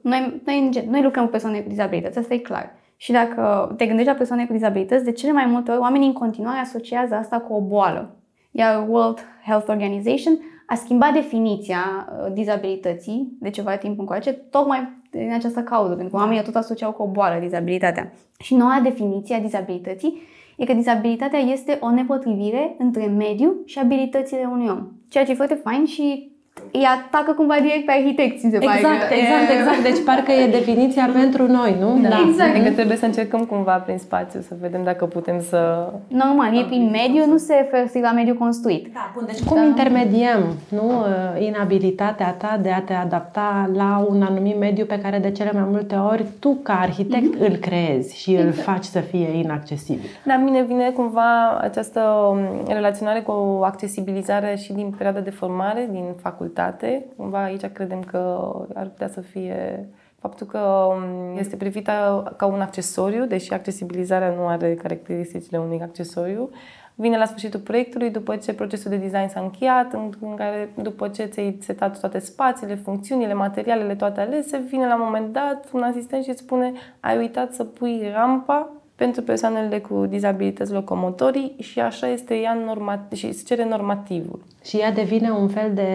[0.01, 2.75] noi, noi, noi lucrăm cu persoane cu dizabilități, asta e clar.
[2.97, 6.13] Și dacă te gândești la persoane cu dizabilități, de cele mai multe ori oamenii în
[6.13, 8.17] continuare asociază asta cu o boală.
[8.51, 15.33] Iar World Health Organization a schimbat definiția uh, dizabilității de ceva timp încoace, tocmai din
[15.33, 18.13] această cauză, pentru că oamenii tot asociau cu o boală dizabilitatea.
[18.39, 20.23] Și noua definiție a dizabilității
[20.57, 24.89] e că dizabilitatea este o nepotrivire între mediu și abilitățile unui om.
[25.09, 26.32] Ceea ce e foarte fain și
[26.73, 28.79] îi atacă cumva direct pe arhitecți, se exact, pare.
[28.79, 29.83] Exact, exact, exact.
[29.83, 31.99] Deci parcă e definiția pentru noi, nu?
[32.09, 32.19] Da.
[32.29, 32.55] Exact.
[32.55, 35.93] Adică trebuie să încercăm cumva prin spațiu să vedem dacă putem să...
[36.09, 38.93] Normal, e prin mediu, nu se referă la mediu construit.
[38.95, 39.25] Da, bun.
[39.27, 39.65] Deci cum da.
[39.65, 45.19] intermediem, nu, uh, inabilitatea ta de a te adapta la un anumit mediu pe care
[45.19, 47.49] de cele mai multe ori tu, ca arhitect, mm-hmm.
[47.49, 48.57] îl creezi și exact.
[48.57, 50.11] îl faci să fie inaccesibil.
[50.25, 56.05] Da, mine vine cumva această um, relaționare cu accesibilizarea și din perioada de formare, din
[56.23, 57.05] facultate facultate.
[57.17, 59.89] Cumva aici credem că ar putea să fie
[60.21, 66.51] faptul că um, este privită ca un accesoriu, deși accesibilizarea nu are caracteristicile unui accesoriu,
[66.95, 71.09] vine la sfârșitul proiectului, după ce procesul de design s-a încheiat, în, în care după
[71.09, 75.83] ce ți-ai setat toate spațiile, funcțiunile, materialele, toate alese, vine la un moment dat un
[75.83, 81.81] asistent și îți spune ai uitat să pui rampa pentru persoanele cu dizabilități locomotorii și
[81.81, 84.41] așa este ea normat- și îți cere normativul.
[84.65, 85.91] Și ea devine un fel de,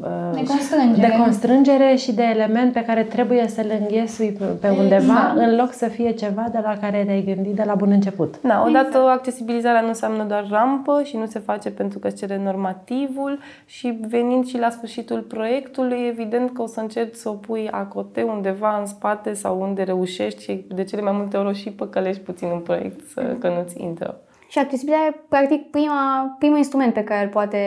[0.00, 1.08] uh, de, constrângere.
[1.08, 5.36] de constrângere și de element pe care trebuie să-l înghesui pe undeva exact.
[5.36, 8.40] în loc să fie ceva de la care te-ai gândit de la bun început.
[8.42, 9.18] Da, odată exact.
[9.18, 13.98] accesibilizarea nu înseamnă doar rampă și nu se face pentru că îți cere normativul și
[14.08, 18.78] venind și la sfârșitul proiectului, evident că o să încerci să o pui acote undeva
[18.78, 22.48] în spate sau unde reușești și de cele mai multe ori o și păcălești puțin
[22.52, 24.20] în proiect, să, că nu-ți intră.
[24.50, 27.58] Și accesibilitatea e practic prima, primul instrument pe care îl poate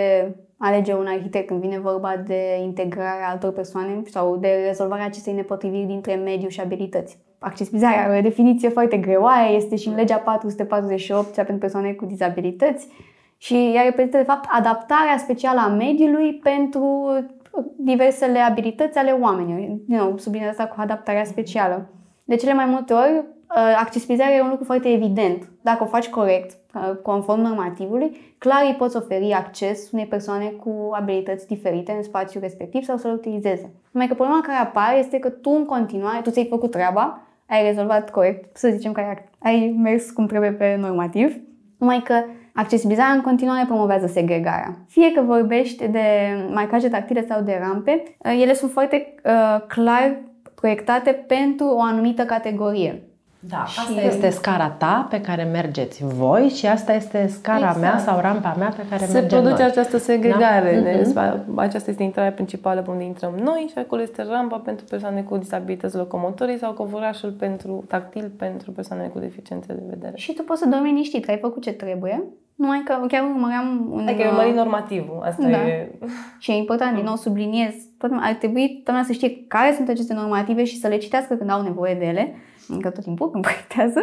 [0.58, 5.86] alege un arhitect când vine vorba de integrarea altor persoane sau de rezolvarea acestei nepotriviri
[5.86, 7.18] dintre mediu și abilități.
[7.40, 12.06] Accesibilizarea are o definiție foarte greoaie, este și în legea 448, cea pentru persoane cu
[12.06, 12.88] dizabilități,
[13.38, 17.12] și ea reprezintă, de fapt, adaptarea specială a mediului pentru
[17.78, 19.60] diversele abilități ale oamenilor.
[19.60, 21.90] Din nou, subliniez asta cu adaptarea specială.
[22.24, 25.50] De cele mai multe ori, Uh, accesibilizarea e un lucru foarte evident.
[25.62, 30.90] Dacă o faci corect, uh, conform normativului, clar îi poți oferi acces unei persoane cu
[30.92, 33.72] abilități diferite în spațiul respectiv sau să-l utilizeze.
[33.92, 37.64] Numai că problema care apare este că tu în continuare, tu ți-ai făcut treaba, ai
[37.64, 41.36] rezolvat corect, să zicem că ai, ai mers cum trebuie pe normativ,
[41.78, 44.78] numai că accesibilizarea în continuare promovează segregarea.
[44.88, 46.02] Fie că vorbești de
[46.54, 50.20] marcaje tactile sau de rampe, uh, ele sunt foarte uh, clar
[50.56, 53.04] proiectate pentru o anumită categorie.
[53.50, 57.80] Da, și asta este scara ta pe care mergeți voi și asta este scara exact.
[57.80, 59.72] mea sau rampa mea pe care Se mergem produce noi.
[59.72, 61.04] această segregare.
[61.14, 61.42] Da?
[61.42, 61.56] Mm-hmm.
[61.56, 65.38] Aceasta este intrarea principală pe unde intrăm noi și acolo este rampa pentru persoane cu
[65.38, 70.14] disabilități locomotorii sau covorașul pentru tactil pentru persoane cu deficiențe de vedere.
[70.16, 72.24] Și tu poți să dormi liniștit, că ai făcut ce trebuie,
[72.56, 74.08] numai că chiar urmăream un...
[74.08, 75.68] Adică urmări normativul, asta da.
[75.68, 75.92] e...
[76.40, 80.64] Și e important, din nou subliniez, ar trebui toată să știe care sunt aceste normative
[80.64, 82.36] și să le citească când au nevoie de ele
[82.68, 84.02] încă tot timpul când proiectează.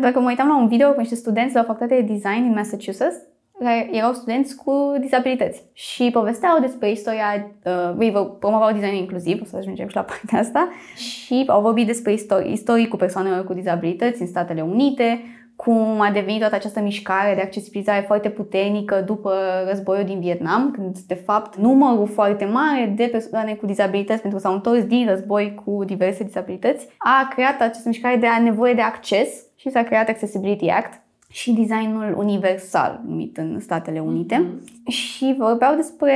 [0.00, 2.52] Dacă mă uitam la un video cu niște studenți la o facultate de design din
[2.52, 3.16] Massachusetts,
[3.58, 9.44] care erau studenți cu dizabilități și povesteau despre istoria, uh, ei promovau design inclusiv, o
[9.44, 13.54] să ajungem și la partea asta, și au vorbit despre istorii, istorii cu persoanelor cu
[13.54, 15.20] dizabilități în Statele Unite,
[15.64, 19.34] cum a devenit toată această mișcare de accesibilizare foarte puternică după
[19.68, 24.44] războiul din Vietnam, când de fapt numărul foarte mare de persoane cu dizabilități, pentru că
[24.44, 28.80] s-au întors din război cu diverse dizabilități, a creat această mișcare de a nevoie de
[28.80, 34.36] acces și s-a creat Accessibility Act și designul universal, numit în Statele Unite.
[34.36, 34.92] Mm-hmm.
[34.92, 36.12] Și vorbeau despre,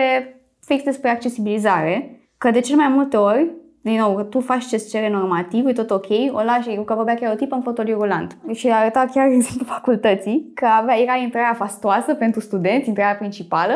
[0.60, 3.50] fix despre accesibilizare, că de cel mai multe ori
[3.82, 7.32] din nou, tu faci ce cere normativ, e tot ok, o lași, că vorbea chiar
[7.32, 8.36] o tipă în fotoliu rulant.
[8.52, 13.74] Și arăta chiar exemplu facultății, că avea, era intrarea fastoasă pentru studenți, intrarea principală,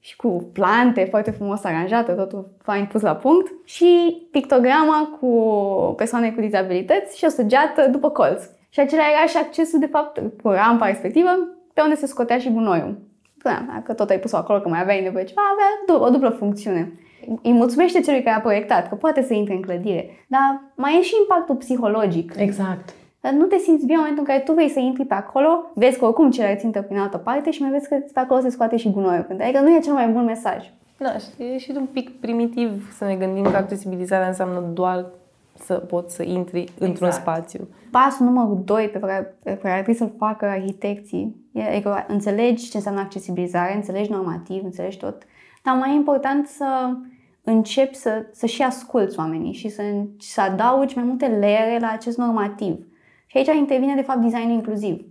[0.00, 5.28] și cu plante foarte frumos aranjată, totul fain pus la punct și pictograma cu
[5.96, 8.42] persoane cu dizabilități și o săgeată după colț.
[8.68, 11.30] Și acela era și accesul, de fapt, cu rampa respectivă,
[11.74, 12.98] pe unde se scotea și gunoiul.
[13.42, 16.92] Da, dacă tot ai pus-o acolo, că mai aveai nevoie ceva, avea o dublă funcțiune
[17.42, 20.10] îi mulțumește celui care a proiectat, că poate să intre în clădire.
[20.28, 22.32] Dar mai e și impactul psihologic.
[22.36, 22.94] Exact.
[23.20, 25.70] Dar nu te simți bine în momentul în care tu vrei să intri pe acolo,
[25.74, 28.50] vezi că oricum celălalt țintă prin altă parte și mai vezi că pe acolo se
[28.50, 29.26] scoate și gunoiul.
[29.40, 30.70] Adică nu e cel mai bun mesaj.
[30.98, 35.06] Da, e și un pic primitiv să ne gândim că accesibilizarea înseamnă doar
[35.64, 36.80] să poți să intri exact.
[36.80, 37.68] într-un spațiu.
[37.90, 42.70] Pasul numărul 2 pe care, pe care ar trebui să-l facă arhitecții e că înțelegi
[42.70, 45.22] ce înseamnă accesibilizare, înțelegi normativ, înțelegi tot,
[45.68, 46.96] dar mai e important să
[47.42, 49.82] începi să, să și asculți oamenii și să,
[50.18, 52.86] să adaugi mai multe leere la acest normativ.
[53.26, 55.04] Și aici intervine, de fapt, designul inclusiv.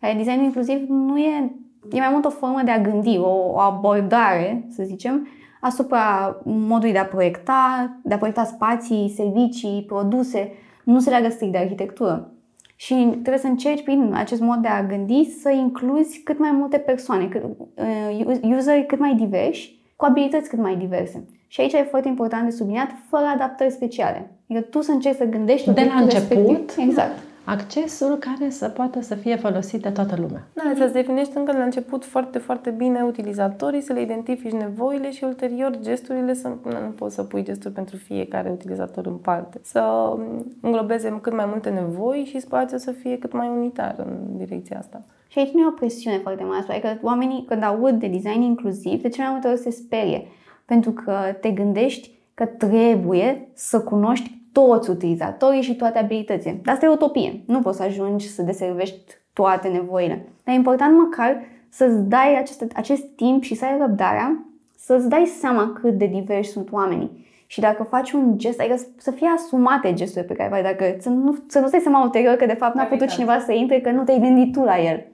[0.00, 1.52] Care designul inclusiv nu e,
[1.90, 5.28] e mai mult o formă de a gândi, o, o abordare, să zicem,
[5.60, 10.52] asupra modului de a proiecta, de a proiecta spații, servicii, produse.
[10.84, 12.32] Nu se leagă strict de arhitectură.
[12.76, 16.78] Și trebuie să încerci prin acest mod de a gândi să incluzi cât mai multe
[16.78, 21.24] persoane, cât, uh, useri cât mai diversi, cu abilități cât mai diverse.
[21.46, 24.30] Și aici e foarte important de subliniat, fără adaptări speciale.
[24.48, 26.88] Adică tu să încerci să gândești de la început, respectiv.
[26.88, 27.18] exact.
[27.44, 30.46] Accesul care să poată să fie folosit de toată lumea.
[30.52, 35.10] Da, să-ți definești încă de la început foarte, foarte bine utilizatorii, să le identifici nevoile
[35.10, 39.60] și ulterior gesturile, să nu poți să pui gesturi pentru fiecare utilizator în parte.
[39.62, 40.12] Să
[40.60, 45.04] înglobeze cât mai multe nevoi și spațiul să fie cât mai unitar în direcția asta.
[45.28, 49.02] Și aici nu e o presiune foarte mare, adică oamenii când aud de design inclusiv,
[49.02, 50.26] de cele mai multe ori se sperie
[50.64, 56.60] pentru că te gândești că trebuie să cunoști toți utilizatorii și toate abilitățile.
[56.62, 57.42] Dar asta e utopie.
[57.46, 59.00] Nu poți să ajungi să deservești
[59.32, 60.26] toate nevoile.
[60.44, 64.46] Dar e important măcar să-ți dai acest, acest timp și să ai răbdarea
[64.84, 67.26] să-ți dai seama cât de diversi sunt oamenii.
[67.46, 71.08] Și dacă faci un gest, adică să fie asumate gesturile pe care faci, dacă să
[71.08, 73.90] nu, să nu stai seama ulterior că de fapt n-a putut cineva să intre, că
[73.90, 75.06] nu te-ai gândit tu la el.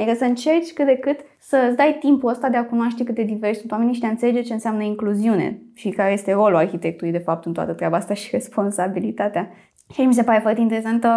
[0.00, 3.14] Adică să încerci cât de cât să îți dai timpul ăsta de a cunoaște cât
[3.14, 6.56] de diversi sunt oamenii și de a înțelege ce înseamnă incluziune și care este rolul
[6.56, 9.50] arhitectului de fapt în toată treaba asta și responsabilitatea.
[9.92, 11.08] Și mi se pare foarte interesantă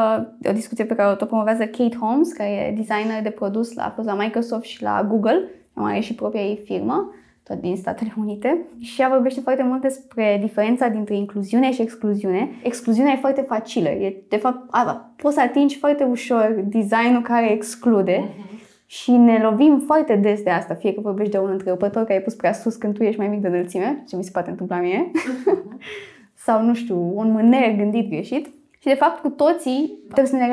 [0.48, 3.84] o discuție pe care o tot promovează Kate Holmes, care e designer de produs la,
[3.84, 7.14] a fost la Microsoft și la Google, mai are și propria ei firmă,
[7.44, 8.58] tot din Statele Unite.
[8.80, 12.50] Și ea vorbește foarte mult despre diferența dintre incluziune și excluziune.
[12.64, 13.90] Excluziunea e foarte facilă.
[13.90, 18.18] E, de fapt, a, poți să atingi foarte ușor designul care exclude.
[18.18, 18.50] Uh-huh
[18.92, 22.24] și ne lovim foarte des de asta, fie că vorbești de un întrerupător care ai
[22.24, 24.80] pus prea sus când tu ești mai mic de înălțime, ce mi se poate întâmpla
[24.80, 25.12] mie,
[26.46, 28.46] sau, nu știu, un mâner gândit greșit.
[28.80, 30.48] Și, de fapt, cu toții trebuie să ne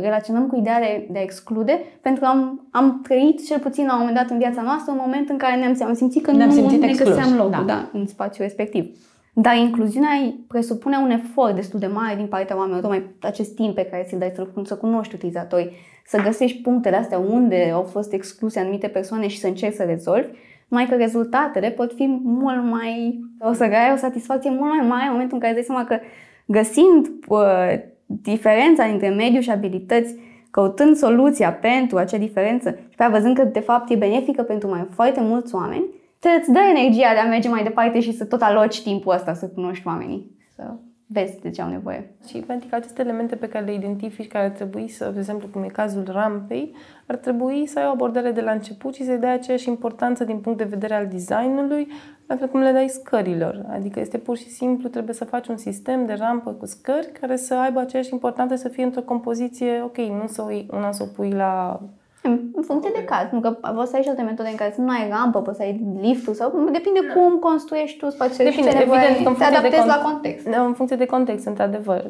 [0.00, 3.92] relaționăm cu ideea de, de a exclude, pentru că am, am trăit, cel puțin la
[3.92, 6.48] un moment dat în viața noastră, un moment în care ne-am, am simțit că ne-am
[6.48, 7.62] nu simțit ne găseam locul da.
[7.66, 8.96] Da, în spațiul respectiv.
[9.40, 13.84] Dar incluziunea presupune un efort destul de mare din partea oamenilor, tocmai acest timp pe
[13.84, 15.70] care ți-l dai să, să cunoști utilizatorii,
[16.06, 20.28] să găsești punctele astea unde au fost excluse anumite persoane și să încerci să rezolvi,
[20.68, 23.20] mai că rezultatele pot fi mult mai...
[23.40, 25.88] o să ai o satisfacție mult mai mare în momentul în care îți dai seama
[25.88, 25.98] că
[26.46, 30.14] găsind uh, diferența dintre mediu și abilități,
[30.50, 34.86] căutând soluția pentru acea diferență și pe văzând că de fapt e benefică pentru mai
[34.90, 35.84] foarte mulți oameni,
[36.18, 39.34] te îți dă energia de a merge mai departe și să tot aloci timpul ăsta
[39.34, 40.36] să cunoști oamenii.
[40.54, 40.74] Să
[41.10, 42.10] vezi de ce au nevoie.
[42.28, 45.48] Și pentru că aceste elemente pe care le identifici, care ar trebui să, de exemplu,
[45.48, 46.74] cum e cazul rampei,
[47.06, 50.38] ar trebui să ai o abordare de la început și să-i dai aceeași importanță din
[50.38, 51.88] punct de vedere al designului,
[52.26, 53.66] la fel cum le dai scărilor.
[53.68, 57.36] Adică este pur și simplu, trebuie să faci un sistem de rampă cu scări care
[57.36, 61.06] să aibă aceeași importanță, să fie într-o compoziție, ok, nu să o, una să o
[61.06, 61.80] pui la
[62.22, 64.80] în funcție de caz, pentru că poți să ai și alte metode în care să
[64.80, 67.12] nu ai rampă, poți să ai liftul sau depinde da.
[67.12, 70.48] cum construiești tu spațiul depinde, și ce nevoie, evident, te adaptezi con- la context.
[70.48, 72.04] Da, în funcție de context, într-adevăr.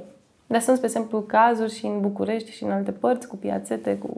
[0.46, 4.08] Dar sunt, spre exemplu, cazuri și în București și în alte părți cu piațete, cu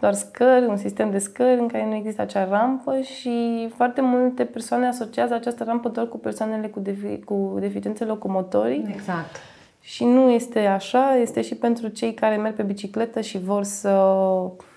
[0.00, 4.44] doar scări, un sistem de scări în care nu există acea rampă și foarte multe
[4.44, 8.86] persoane asociază această rampă doar cu persoanele cu, defi- cu deficiențe locomotorii.
[8.88, 9.36] Exact.
[9.84, 13.88] Și nu este așa, este și pentru cei care merg pe bicicletă și vor să,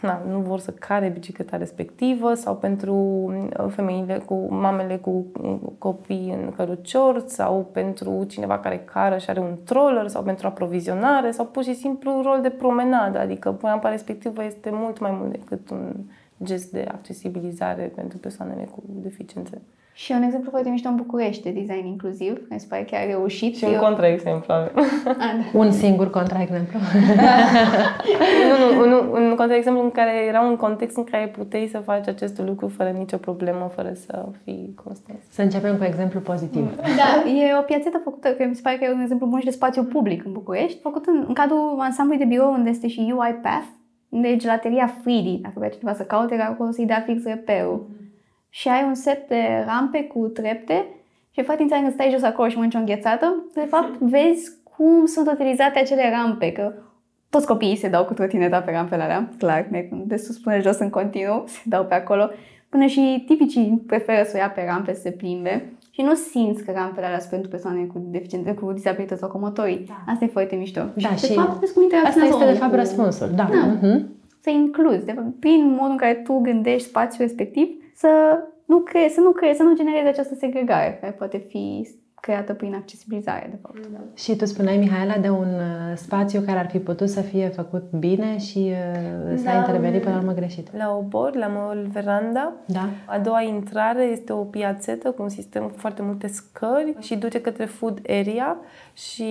[0.02, 5.26] na, nu vor să care bicicleta respectivă sau pentru uh, femeile cu mamele cu
[5.78, 11.32] copii în cărucior sau pentru cineva care cară și are un troller sau pentru aprovizionare
[11.32, 15.70] sau pur și simplu rol de promenadă, adică rampa respectivă este mult mai mult decât
[15.70, 15.94] un
[16.44, 19.62] gest de accesibilizare pentru persoanele cu deficiențe.
[19.98, 23.56] Și un exemplu foarte mișto în București de design inclusiv, mi se pare chiar reușit.
[23.58, 24.72] Și un contraexemplu avem.
[25.64, 26.80] Un singur contraexemplu.
[28.50, 32.08] nu, nu, un, un contraexemplu în care era un context în care puteai să faci
[32.08, 35.20] acest lucru fără nicio problemă, fără să fii constant.
[35.30, 36.76] Să începem cu exemplu pozitiv.
[37.02, 39.46] Da, e o piațetă făcută, că mi se pare că e un exemplu bun și
[39.46, 43.14] de spațiu public în București, făcut în, în cadrul ansamblului de birou unde este și
[43.18, 43.68] UI Path,
[44.10, 47.86] unde e gelateria Fridi, dacă vrea cineva să caute, era acolo să-i dea fix reperul.
[47.90, 48.05] Mm-hmm
[48.58, 50.86] și ai un set de rampe cu trepte
[51.32, 55.06] și foarte interesant când stai jos acolo și mănânci o înghețată, de fapt vezi cum
[55.06, 56.74] sunt utilizate acele rampe, că
[57.30, 60.90] toți copiii se dau cu trotineta pe rampele alea, clar, de sus până jos în
[60.90, 62.30] continuu, se dau pe acolo,
[62.70, 66.64] până și tipicii preferă să o ia pe rampe să se plimbe și nu simți
[66.64, 69.86] că rampele alea sunt pentru persoane cu deficiențe, cu dizabilități locomotorii.
[69.88, 70.12] Da.
[70.12, 70.82] Asta e foarte mișto.
[70.94, 73.30] Da, și, și de fapt, vezi cum asta este de fapt răspunsul.
[73.36, 73.50] Da.
[73.52, 73.78] da.
[73.78, 74.02] Uh-huh.
[74.42, 79.14] Să incluzi, de fapt, prin modul în care tu gândești spațiul respectiv, să nu crezi,
[79.14, 81.88] să nu crezi, să nu generezi această segregare care poate fi
[82.26, 83.88] creată prin accesibilizare, de fapt.
[83.92, 84.00] Da.
[84.14, 87.92] Și tu spuneai, Mihaela, de un uh, spațiu care ar fi putut să fie făcut
[87.92, 89.58] bine și uh, s-a da.
[89.58, 90.78] intervenit până la urmă greșit.
[90.78, 92.54] La Obor, la măul Veranda.
[92.66, 92.90] Da.
[93.06, 97.42] A doua intrare este o piațetă cu un sistem cu foarte multe scări și duce
[97.42, 98.58] către food area
[98.94, 99.26] și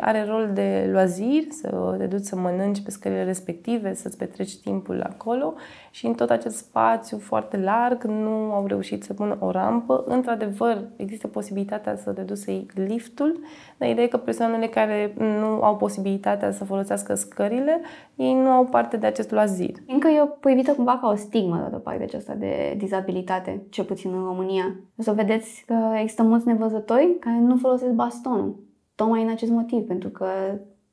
[0.00, 5.02] are rol de loazir, să te duci să mănânci pe scările respective, să-ți petreci timpul
[5.02, 5.54] acolo
[5.90, 10.04] și în tot acest spațiu foarte larg nu au reușit să pună o rampă.
[10.06, 13.40] Într-adevăr, există posibilitatea să te duci să iei liftul,
[13.76, 17.80] dar ideea e că persoanele care nu au posibilitatea să folosească scările,
[18.14, 19.74] ei nu au parte de acest loazir.
[19.86, 24.24] Încă e proibită cumva ca o stigmă de parte aceasta de dizabilitate, cel puțin în
[24.24, 24.80] România.
[24.98, 29.86] O să vedeți că există mulți nevăzători care nu folosesc bastonul tocmai în acest motiv,
[29.86, 30.26] pentru că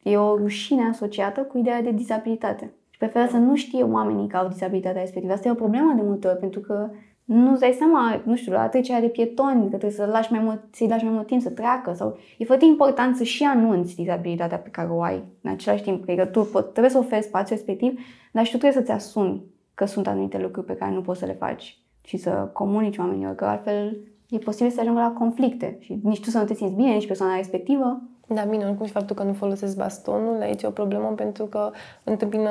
[0.04, 2.74] e o rușine asociată cu ideea de dizabilitate.
[2.96, 5.34] Și preferă să nu știe oamenii că au dizabilitatea respectivă.
[5.34, 6.90] Asta e o problemă de multe ori, pentru că
[7.24, 10.62] nu-ți dai seama, nu știu, la trecerea de pietoni, că trebuie să lași mai mult,
[10.72, 14.58] să-i lași mai mult timp să treacă sau e foarte important să și anunți dizabilitatea
[14.58, 18.00] pe care o ai în același timp, că tu pot, trebuie să oferi spațiu respectiv,
[18.32, 19.44] dar și tu trebuie să-ți asumi
[19.74, 23.36] că sunt anumite lucruri pe care nu poți să le faci și să comunici oamenilor,
[23.36, 23.98] că altfel
[24.30, 27.08] e posibil să ajungă la conflicte și nici tu să nu te simți bine, nici
[27.08, 28.02] persoana respectivă.
[28.28, 31.72] Da, bine, oricum și faptul că nu folosesc bastonul, aici e o problemă pentru că
[32.04, 32.50] întâmpină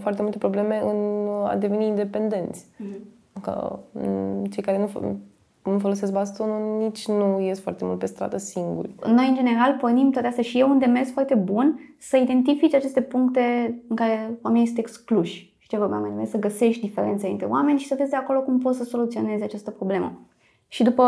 [0.00, 2.64] foarte multe probleme în a deveni independenți.
[2.64, 3.16] Mm-hmm.
[3.42, 5.16] Că mm, cei care nu,
[5.72, 8.94] nu folosesc bastonul nici nu ies foarte mult pe stradă singuri.
[9.06, 13.00] Noi, în general, pornim toate astea și e un demers foarte bun să identifici aceste
[13.00, 15.56] puncte în care oamenii sunt excluși.
[15.58, 18.58] Și ce vorbeam mai să găsești diferențe între oameni și să vezi de acolo cum
[18.58, 20.12] poți să soluționezi această problemă.
[20.68, 21.02] Și după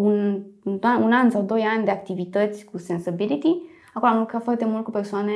[0.00, 0.42] un,
[1.02, 3.56] un an sau doi ani de activități cu Sensibility,
[3.94, 5.32] acolo am lucrat foarte mult cu persoane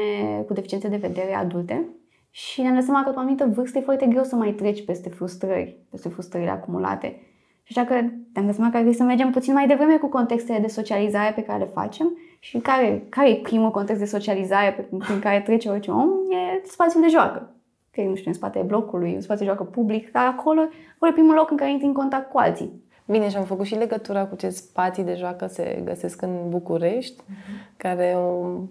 [0.46, 1.88] cu deficiențe de vedere adulte
[2.30, 4.84] și ne-am dat seama că, la o anumită vârstă, e foarte greu să mai treci
[4.84, 7.22] peste frustrări, peste frustrările acumulate.
[7.62, 7.94] Și așa că
[8.32, 11.42] ne-am dat seama că trebuie să mergem puțin mai devreme cu contextele de socializare pe
[11.42, 15.90] care le facem și care, care e primul context de socializare prin care trece orice
[15.90, 17.54] om, e spațiul de joacă.
[17.90, 20.60] Că e, nu știu, în spatele blocului, un spațiu de joacă public, dar acolo,
[20.94, 22.82] acolo e primul loc în care intri în contact cu alții.
[23.10, 27.22] Bine, și am făcut și legătura cu ce spații de joacă se găsesc în București,
[27.22, 27.76] uh-huh.
[27.76, 28.16] care,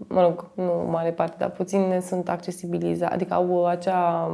[0.07, 4.31] mă rog, nu mare parte, dar puține sunt accesibilizate, adică au acea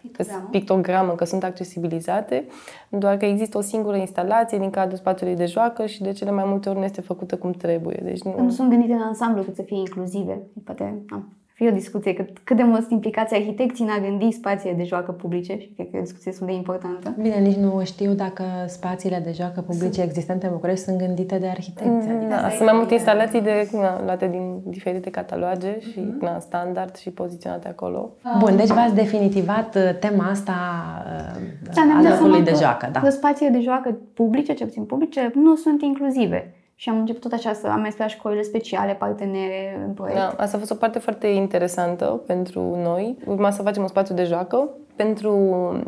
[0.00, 0.48] pictogramă.
[0.50, 2.46] pictogramă că sunt accesibilizate,
[2.88, 6.44] doar că există o singură instalație din cadrul spațiului de joacă și de cele mai
[6.46, 8.00] multe ori nu este făcută cum trebuie.
[8.02, 10.40] Deci nu, nu sunt gândite în ansamblu cât să fie inclusive.
[10.64, 14.30] Poate, am fi o discuție cât, cât de mult sunt implicați arhitecții în a gândi
[14.32, 17.14] spații de joacă publice și cred că e o discuție sunt de importantă.
[17.20, 20.06] Bine, nici nu știu dacă spațiile de joacă publice sunt.
[20.06, 22.08] existente în București sunt gândite de arhitecți.
[22.08, 26.20] Mm, da, sunt mai multe instalații de, na, luate din diferite cataloage și mm-hmm.
[26.20, 28.10] na, standard și poziționate acolo.
[28.38, 30.54] Bun, deci v-ați definitivat uh, tema asta
[31.34, 32.88] uh, da, a locului de joacă.
[32.92, 33.10] Da.
[33.10, 36.54] Spațiile de joacă publice, ce puțin publice, nu sunt inclusive.
[36.78, 40.18] Și am început tot așa să am mers la școlile speciale, partenere în proiect.
[40.18, 43.16] Da, asta a fost o parte foarte interesantă pentru noi.
[43.26, 45.32] Urma să facem un spațiu de joacă pentru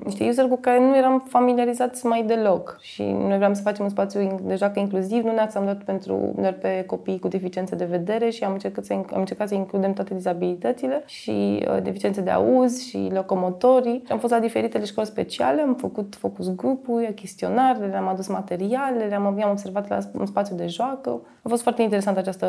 [0.04, 3.90] niște user cu care nu eram familiarizați mai deloc și noi vreau să facem un
[3.90, 7.84] spațiu de joacă inclusiv, nu ne axam doar, pentru, doar pe copii cu deficiențe de
[7.84, 12.30] vedere și am încercat să, am încercat să includem toate dizabilitățile și uh, deficiențe de
[12.30, 14.02] auz și locomotorii.
[14.08, 19.26] Am fost la diferitele școli speciale, am făcut focus grupuri, chestionare, le-am adus materiale, le-am
[19.26, 21.20] am observat la un spațiu de joacă.
[21.42, 22.46] A fost foarte interesant această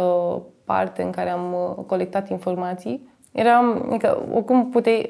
[0.64, 5.06] parte în care am uh, colectat informații Eram, adică, oricum puteai,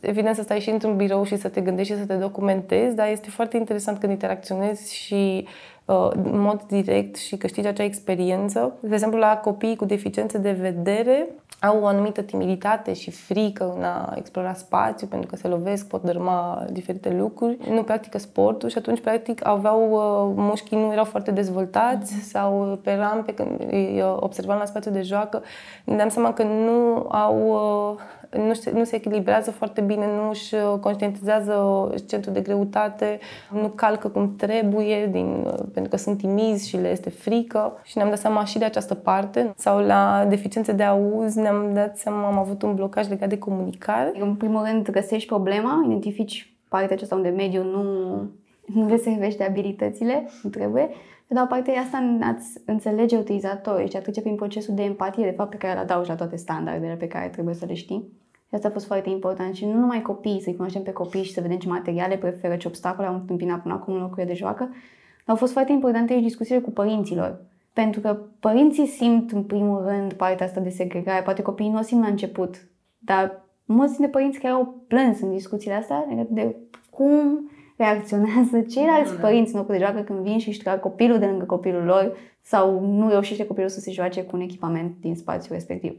[0.00, 3.08] evident, să stai și într-un birou și să te gândești și să te documentezi, dar
[3.08, 8.72] este foarte interesant când interacționezi și uh, în mod direct și câștigi acea experiență.
[8.80, 11.26] De exemplu, la copii cu deficiențe de vedere,
[11.60, 16.02] au o anumită timiditate și frică în a explora spațiu pentru că se lovesc, pot
[16.02, 17.58] dărma diferite lucruri.
[17.70, 22.30] Nu practică sportul și atunci practic aveau uh, mușchii nu erau foarte dezvoltați uh-huh.
[22.30, 25.42] sau pe rampe când îi uh, observam la spațiu de joacă,
[25.84, 28.00] ne dăm seama că nu au uh,
[28.36, 33.18] nu, se, nu se echilibrează foarte bine, nu își uh, conștientizează centrul de greutate,
[33.50, 37.96] nu calcă cum trebuie din, uh, pentru că sunt timizi și le este frică și
[37.96, 39.52] ne-am dat seama și de această parte.
[39.56, 44.12] Sau la deficiențe de auz ne-am dat seama, am avut un blocaj legat de comunicare.
[44.20, 50.30] În primul rând găsești problema, identifici partea aceasta unde mediul nu, nu le servește abilitățile,
[50.42, 50.88] nu trebuie.
[51.30, 55.24] Pe de o parte, asta ați înțelege utilizatorii și a trece prin procesul de empatie,
[55.24, 58.08] de fapt, pe care îl adaugi la toate standardele pe care trebuie să le știi.
[58.48, 61.32] Și asta a fost foarte important și nu numai copiii, să-i cunoaștem pe copii și
[61.32, 64.64] să vedem ce materiale preferă, ce obstacole au întâmpinat până acum în locurile de joacă,
[64.64, 67.40] dar au fost foarte importante și discuțiile cu părinților.
[67.72, 71.82] Pentru că părinții simt în primul rând partea asta de segregare, poate copiii nu o
[71.82, 72.66] simt la început,
[72.98, 76.56] dar mulți dintre părinți care au plâns în discuțiile astea de
[76.90, 77.50] cum
[77.84, 79.20] reacționează ceilalți da.
[79.20, 82.16] părinți în locul de joacă când vin și își trag copilul de lângă copilul lor
[82.40, 85.94] sau nu reușește copilul să se joace cu un echipament din spațiul respectiv.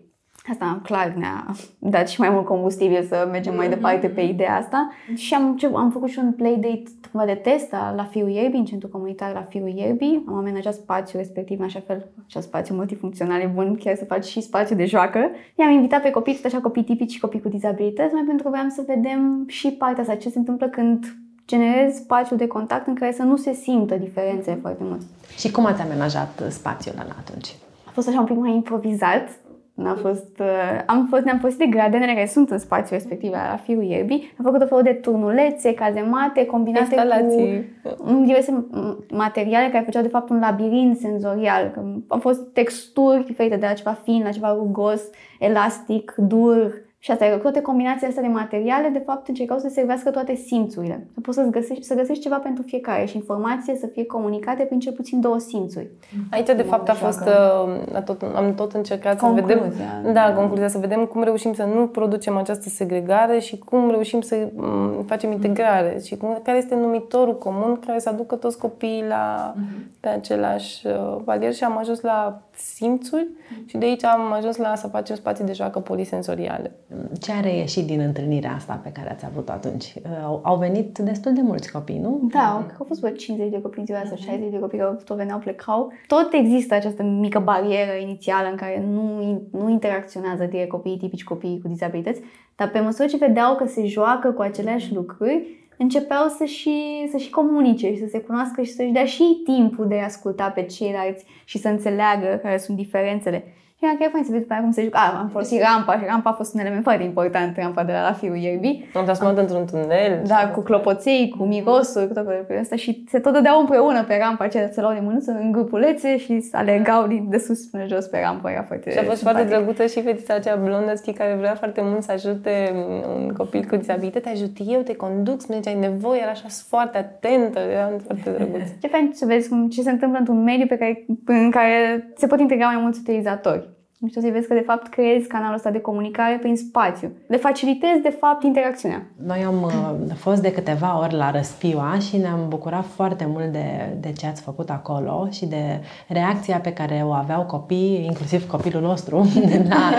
[0.49, 1.45] Asta clar ne-a
[1.95, 4.91] dat și mai mult combustibil să mergem mai departe pe ideea asta.
[5.15, 6.83] Și am, am făcut și un playdate
[7.25, 10.23] de test la Fiul Ierbii, în centru comunitar la Fiul Ierbii.
[10.27, 14.25] Am amenajat spațiu respectiv în așa fel, așa spațiu multifuncțional e bun, chiar să faci
[14.25, 15.29] și spațiu de joacă.
[15.55, 18.49] I-am invitat pe copii, tot așa copii tipici și copii cu dizabilități, mai pentru că
[18.49, 21.05] voiam să vedem și partea asta, ce se întâmplă când
[21.47, 25.01] generezi spațiu de contact în care să nu se simtă diferențe foarte mult.
[25.37, 27.55] Și cum ați amenajat spațiul ăla atunci?
[27.85, 29.29] A fost așa un pic mai improvizat,
[29.73, 33.59] N-a fost, uh, am fost, ne-am folosit de gradenele care sunt în spațiul respectiv la
[33.63, 34.33] firul ierbii.
[34.37, 37.65] Am făcut o felul de turnulețe, cazemate, combinate Instalații.
[37.97, 38.65] cu diverse
[39.11, 41.73] materiale care făceau de fapt un labirint senzorial.
[42.07, 45.01] Au fost texturi diferite de la ceva fin la ceva rugos,
[45.39, 46.73] elastic, dur,
[47.03, 51.07] și asta e toate combinația asta de materiale, de fapt, încercau să servească toate simțurile.
[51.13, 54.79] Să poți să găsești, să găsești ceva pentru fiecare și informație să fie comunicate prin
[54.79, 55.89] cel puțin două simțuri.
[56.31, 60.67] Aici, de fapt, a fost, uh, tot, am tot încercat concluzia, să vedem, da, concluzia,
[60.67, 65.31] să vedem cum reușim să nu producem această segregare și cum reușim să mm, facem
[65.31, 69.99] integrare și cum, care este numitorul comun care să aducă toți copiii la, uh-huh.
[69.99, 73.69] pe același uh, palier și am ajuns la simțuri uh-huh.
[73.69, 76.71] și de aici am ajuns la să facem spații de joacă polisensoriale.
[77.19, 79.93] Ce a reieșit din întâlnirea asta pe care ați avut atunci?
[80.03, 82.29] Uh, au venit destul de mulți copii, nu?
[82.33, 85.17] Da, au fost vreo 50 de copii în ziua asta, 60 de copii care tot
[85.17, 85.91] veneau, plecau.
[86.07, 91.61] Tot există această mică barieră inițială în care nu, nu interacționează direct copiii tipici copiii
[91.61, 92.21] cu dizabilități,
[92.55, 97.17] dar pe măsură ce vedeau că se joacă cu aceleași lucruri, începeau să și, să
[97.17, 100.63] și comunice și să se cunoască și să-și dea și timpul de a asculta pe
[100.63, 103.43] ceilalți și să înțeleagă care sunt diferențele.
[103.81, 104.99] Și era chiar fain să vezi pe cum se juca.
[105.19, 108.13] Am folosit rampa și rampa a fost un element foarte important, rampa de la, la
[108.13, 108.89] fiul ierbii.
[108.93, 110.21] Am transformat într-un tunel.
[110.27, 112.27] Da, cu clopoței, cu mirosuri, cu tot
[112.61, 116.17] asta și se tot dădeau împreună pe rampa aceea, se luau de mânuță în grupulețe
[116.17, 118.49] și alergau din de sus până jos pe rampă.
[118.49, 121.81] Era foarte și a fost foarte drăguță și fetița aceea blondă, știi, care vrea foarte
[121.83, 122.73] mult să ajute
[123.15, 124.29] un copil cu dizabilitate.
[124.29, 128.61] Ajut eu, te conduc, spune ce ai nevoie, era așa foarte atentă, era foarte drăguț.
[128.81, 132.27] Ce fain să vezi cum, ce se întâmplă într-un mediu pe care, în care se
[132.27, 133.69] pot integra mai mulți utilizatori.
[134.01, 137.11] Nu știu să vezi că de fapt creezi canalul ăsta de comunicare prin spațiu.
[137.27, 139.03] Le facilitezi de fapt interacțiunea.
[139.25, 143.95] Noi am uh, fost de câteva ori la Răspiua și ne-am bucurat foarte mult de,
[143.99, 148.81] de ce ați făcut acolo și de reacția pe care o aveau copiii, inclusiv copilul
[148.81, 149.17] nostru,
[149.69, 149.91] la,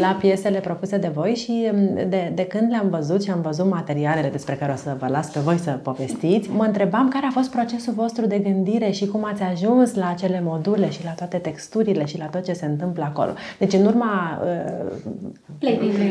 [0.00, 3.70] la piesele propuse de voi și um, de, de când le-am văzut și am văzut
[3.70, 7.30] materialele despre care o să vă las pe voi să povestiți, mă întrebam care a
[7.30, 11.36] fost procesul vostru de gândire și cum ați ajuns la acele module și la toate
[11.36, 13.32] texturile și la tot ce se întâmplă acolo.
[13.58, 14.96] Deci în urma uh,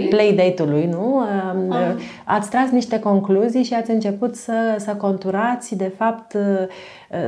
[0.09, 1.21] playdate-ului, nu?
[1.69, 1.95] Uh, ah.
[2.23, 6.67] Ați tras niște concluzii și ați început să, să conturați, de fapt, uh,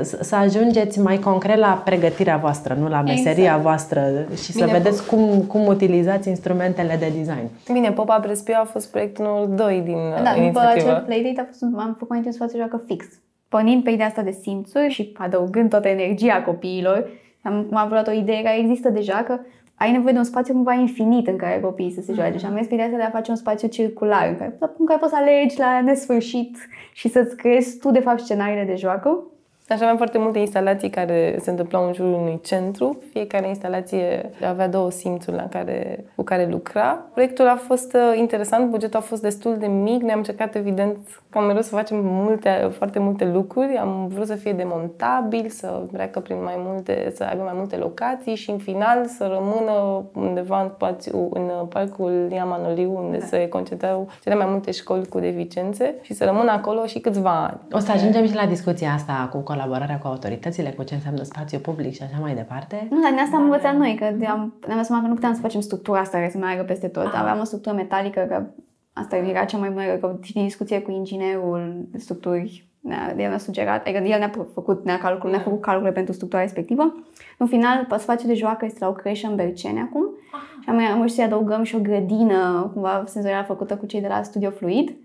[0.01, 3.61] să ajungeți mai concret la pregătirea voastră, nu la meseria exact.
[3.61, 7.49] voastră și Bine, să vedeți cum, cum utilizați instrumentele de design.
[7.71, 10.45] Bine, Popa Prespiu a fost proiectul numărul 2 din da, inițiativă.
[10.45, 13.05] după acel playdate a fost, am făcut mai întâi spațiu joacă fix.
[13.49, 17.09] Pornind pe ideea asta de simțuri și adăugând toată energia copiilor,
[17.41, 19.39] am, am avut o idee care există deja, că
[19.77, 22.33] ai nevoie de un spațiu cumva infinit în care copiii să se joace.
[22.33, 22.39] Mm-hmm.
[22.39, 24.99] Și am mers pe ideea de a face un spațiu circular, în care, în care
[24.99, 26.57] poți să alegi la nesfârșit
[26.93, 29.23] și să-ți creezi tu, de fapt, scenariile de joacă.
[29.69, 32.97] Așa aveam foarte multe instalații care se întâmplau în jurul unui centru.
[33.11, 36.99] Fiecare instalație avea două simțuri la care, cu care lucra.
[37.13, 40.01] Proiectul a fost uh, interesant, bugetul a fost destul de mic.
[40.01, 40.97] Ne-am încercat, evident,
[41.29, 43.77] cam mereu să facem multe, foarte multe lucruri.
[43.77, 48.35] Am vrut să fie demontabil, să treacă prin mai multe, să aibă mai multe locații
[48.35, 53.25] și, în final, să rămână undeva în spațiu, în parcul Lia Manoliu, unde da.
[53.25, 57.59] se concentrau cele mai multe școli cu deficiențe și să rămână acolo și câțiva ani.
[57.71, 61.59] O să ajungem și la discuția asta cu colaborarea cu autoritățile, cu ce înseamnă spațiu
[61.59, 62.87] public și așa mai departe.
[62.89, 65.41] Nu, dar din asta am învățat noi, că am, ne-am seama că nu puteam să
[65.41, 67.05] facem structura asta care să meargă peste tot.
[67.05, 67.19] Ah.
[67.19, 68.45] Aveam o structură metalică, că
[68.93, 73.29] asta era cea mai mare, că și din discuție cu inginerul de structuri ne-a, el
[73.29, 76.95] ne-a sugerat, adică el ne-a făcut, ne-a, calcul, ne-a făcut calcule pentru structura respectivă.
[77.37, 80.39] În final, spațiul de joacă este la o creșă în Berceni acum ah.
[80.63, 84.23] și am, am să adăugăm și o grădină cumva senzorială făcută cu cei de la
[84.23, 84.95] Studio Fluid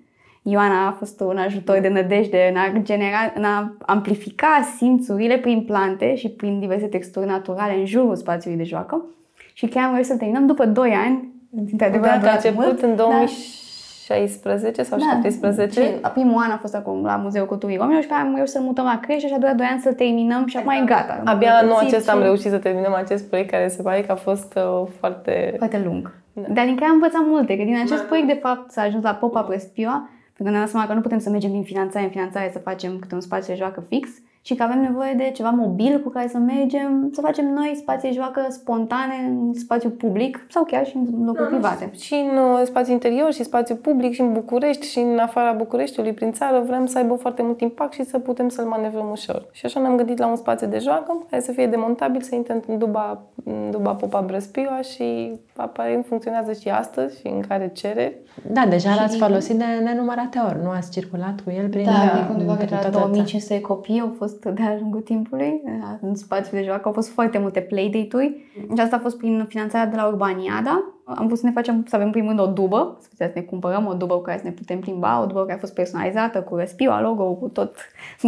[0.43, 5.64] Ioana a fost un ajutor de nădejde în a, genera, în a amplifica simțurile prin
[5.64, 9.05] plante și prin diverse texturi naturale în jurul spațiului de joacă.
[9.53, 11.30] Și chiar am reușit să terminăm după 2 ani.
[11.51, 16.01] Dintre da, a început mult, în 2016 sau da, 17.
[16.12, 18.84] primul an a fost acum la Muzeul Culturii Romilor și pe am reușit să mutăm
[18.84, 21.22] la creșă și a durat 2 ani să terminăm și acum e gata.
[21.24, 22.18] Abia anul acesta și...
[22.18, 25.55] am reușit să terminăm acest proiect care se pare că a fost uh, foarte...
[25.57, 26.14] Foarte lung.
[26.32, 26.49] Da.
[26.49, 28.07] Dar din care am învățat multe, că din acest da.
[28.07, 30.09] proiect de fapt s-a ajuns la Popa Prespioa,
[30.43, 32.59] pentru că ne-am dat seama că nu putem să mergem din finanțare în finanțare să
[32.59, 34.09] facem câte un spațiu de joacă fix,
[34.45, 38.09] și că avem nevoie de ceva mobil cu care să mergem, să facem noi spații
[38.09, 41.90] de joacă spontane în spațiu public sau chiar și în locuri da, private.
[41.99, 46.12] Și în uh, spațiu interior și spațiu public și în București și în afara Bucureștiului,
[46.12, 49.49] prin țară, vrem să aibă foarte mult impact și să putem să-l manevrăm ușor.
[49.53, 52.62] Și așa ne-am gândit la un spațiu de joacă care să fie demontabil, să intre
[52.66, 58.22] în duba, în duba Popa Brăspioa și aparent funcționează și astăzi și în care cere.
[58.53, 58.99] Da, deja și...
[58.99, 63.61] l-ați folosit de nenumărate ori, nu ați circulat cu el prin Da, undeva către 2500
[63.61, 65.62] copii au fost fost de-a lungul timpului.
[66.01, 69.87] În spațiul de joacă au fost foarte multe playdate-uri și asta a fost prin finanțarea
[69.87, 70.85] de la Urbaniada.
[71.05, 73.95] Am vrut să ne facem, să avem primul rând o dubă, să ne cumpărăm o
[73.95, 77.01] dubă cu care să ne putem plimba, o dubă care a fost personalizată cu Respira,
[77.01, 77.76] logo cu tot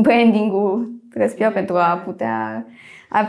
[0.03, 2.67] branding-ul Respira pentru a putea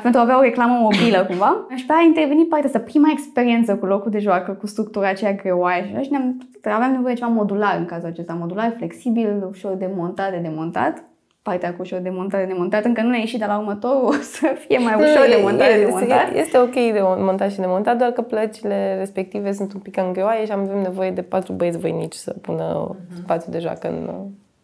[0.02, 1.66] pentru a avea o reclamă mobilă cumva.
[1.76, 5.10] Și pe aia a intervenit partea asta, prima experiență cu locul de joacă, cu structura
[5.10, 9.74] aceea greoaie și ne-am, aveam nevoie de ceva modular în cazul acesta, modular, flexibil, ușor
[9.74, 11.04] de montat, de demontat
[11.50, 14.12] partea cu ușor de montat, de montat, încă nu a ieșit, dar la următorul o
[14.12, 16.36] să fie mai ușor de montat, de montat.
[16.36, 20.46] Este ok de montat și de montat, doar că plăcile respective sunt un pic îngreoaie
[20.46, 23.16] și avem nevoie de patru băieți voinici să pună uh-huh.
[23.24, 24.10] spațiu de joacă în,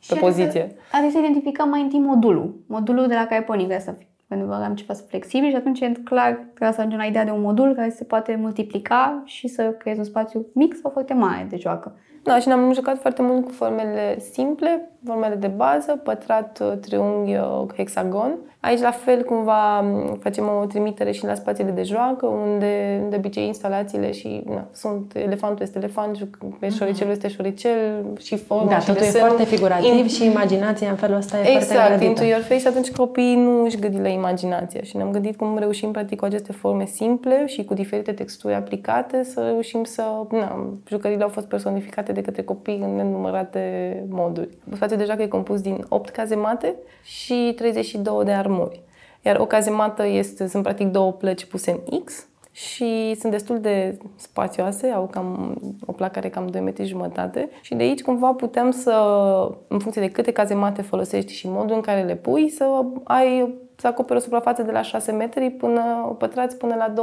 [0.08, 0.76] pe poziție.
[0.92, 3.96] Adică să identificăm mai întâi modulul, modulul de la care pornim, de asta
[4.28, 7.32] pentru că am ceva flexibil și atunci e clar trebuie să ajungem la ideea de
[7.32, 11.48] un modul care se poate multiplica și să creezi un spațiu mic sau foarte mare
[11.50, 11.96] de joacă.
[12.24, 17.38] Da, și ne-am jucat foarte mult cu formele simple, formele de bază, pătrat, triunghi,
[17.76, 18.38] hexagon.
[18.60, 19.86] Aici, la fel, cumva
[20.20, 25.16] facem o trimitere și la spațiile de joacă, unde de obicei instalațiile și na, sunt
[25.16, 26.18] elefantul este elefant,
[26.60, 26.76] pe mhm.
[26.76, 30.08] șoricelul este șoricel și forma da, și totul e foarte figurativ in...
[30.08, 33.64] și imaginația în felul ăsta e exact, foarte Exact, into your face, atunci copiii nu
[33.64, 37.64] își gândi la imaginație și ne-am gândit cum reușim practic cu aceste forme simple și
[37.64, 42.80] cu diferite texturi aplicate să reușim să, na, jucările au fost personificate de către copii
[42.82, 44.50] în nenumărate moduri.
[44.74, 48.82] Spațiul deja că e compus din 8 cazemate și 32 de armuri armuri.
[49.22, 53.98] Iar o cazemată este, sunt practic două plăci puse în X și sunt destul de
[54.16, 58.72] spațioase, au cam o placă are cam 2 metri jumătate și de aici cumva putem
[58.72, 58.94] să,
[59.68, 62.66] în funcție de câte cazemate folosești și modul în care le pui, să
[63.04, 66.94] ai să acopere o suprafață de la 6 metri până pătrați până la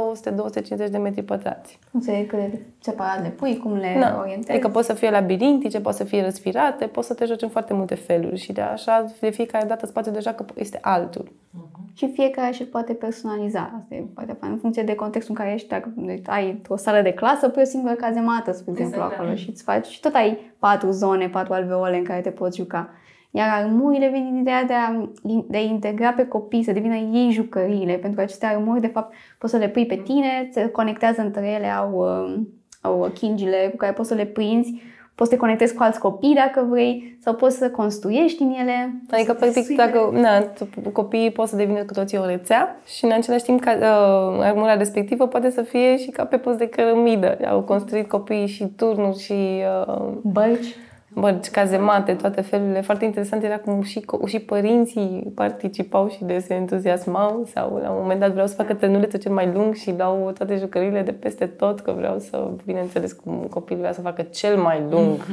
[0.87, 1.79] 200-250 de metri pătrați.
[1.91, 4.17] Înțeleg cât de separat le pui, cum le da.
[4.19, 4.51] orientezi.
[4.51, 7.73] Adică pot să fie labirintice, pot să fie răsfirate, pot să te joci în foarte
[7.73, 11.31] multe feluri și de așa de fiecare dată spațiul de joacă este altul.
[11.31, 11.93] Uh-huh.
[11.93, 13.59] Și fiecare și poate personaliza.
[13.59, 14.51] Asta e foarte fain.
[14.51, 15.93] În funcție de contextul în care ești, dacă
[16.25, 19.35] ai o sală de clasă, pui o singură cazemată, spre exemplu, exact, acolo da.
[19.35, 22.89] și îți faci și tot ai patru zone, patru alveole în care te poți juca.
[23.31, 25.09] Iar armurile vin din ideea de a,
[25.47, 29.13] de a integra pe copii, să devină ei jucăriile, pentru că aceste armuri, de fapt,
[29.37, 32.41] poți să le pui pe tine, se conectează între ele, au, uh,
[32.81, 34.81] au chingile cu care poți să le prinzi,
[35.15, 39.01] poți să te conectezi cu alți copii dacă vrei, sau poți să construiești din ele.
[39.09, 40.43] Adică, practic, dacă na,
[40.91, 44.75] copiii pot să devină cu toții o rețea și în același timp ca, uh, armura
[44.75, 47.37] respectivă poate să fie și ca pe post de cărămidă.
[47.49, 49.63] Au construit copiii și turnuri și...
[49.87, 50.75] Uh, Bărci
[51.13, 52.81] bărci, cazemate, toate felurile.
[52.81, 57.97] Foarte interesant era cum și, și părinții participau și de se entuziasmau sau la un
[58.01, 61.45] moment dat vreau să facă trenulețul cel mai lung și dau toate jucăriile de peste
[61.45, 65.25] tot, că vreau să, bineînțeles, cum copilul vrea să facă cel mai lung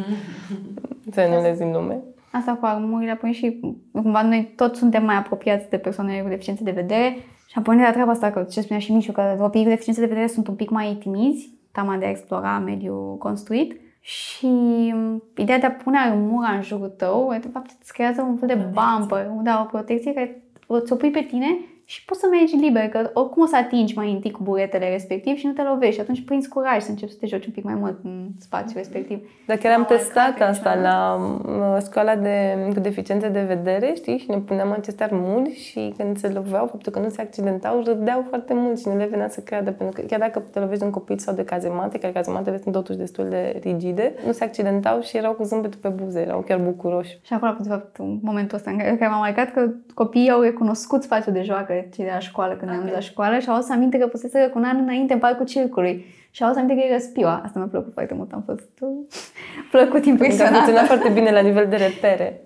[1.15, 1.99] trenuleț din lume.
[2.31, 3.61] Asta cu armurile, apoi și
[3.93, 7.17] cumva noi toți suntem mai apropiați de persoane cu deficiențe de vedere
[7.47, 10.07] și apoi la treaba asta, că ce spunea și Mișu, că copiii cu deficiențe de
[10.07, 14.47] vedere sunt un pic mai timizi, tama de a explora mediul construit și
[14.95, 18.49] mm, ideea de a pune armura în jurul tău, de fapt îți creează un fel
[18.49, 20.43] de bumper, da, o protecție care
[20.85, 21.59] ți-o pui pe tine
[21.89, 25.37] și poți să mergi liber, că oricum o să atingi mai întâi cu buretele respectiv
[25.37, 25.95] și nu te lovești.
[25.95, 28.75] Și atunci prinzi curaj să începi să te joci un pic mai mult în spațiul
[28.77, 29.29] respectiv.
[29.47, 31.19] Dar chiar am testat asta la
[31.81, 36.29] școala de cu deficiențe de vedere, știi, și ne puneam aceste armuri și când se
[36.29, 39.73] loveau, faptul că nu se accidentau, râdeau foarte mult și nu le venea să creadă,
[39.73, 42.75] pentru că chiar dacă te lovești de un copil sau de cazemate, care cazematele sunt
[42.75, 46.59] totuși destul de rigide, nu se accidentau și erau cu zâmbetul pe buze, erau chiar
[46.59, 47.19] bucuroși.
[47.23, 51.03] Și acolo, de fapt, momentul ăsta în care, care m-am marcat că copiii au recunoscut
[51.03, 52.83] spațiul de joacă cei de la școală când okay.
[52.83, 55.47] am la școală și au să aminte că puseseră cu un an înainte în parcul
[55.47, 56.05] circului.
[56.31, 57.41] Și au să aminte că e răspiua.
[57.45, 58.33] Asta mi-a plăcut foarte mult.
[58.33, 58.69] Am fost
[59.71, 60.55] plăcut impresionată.
[60.55, 62.41] A funcționat foarte bine la nivel de repere.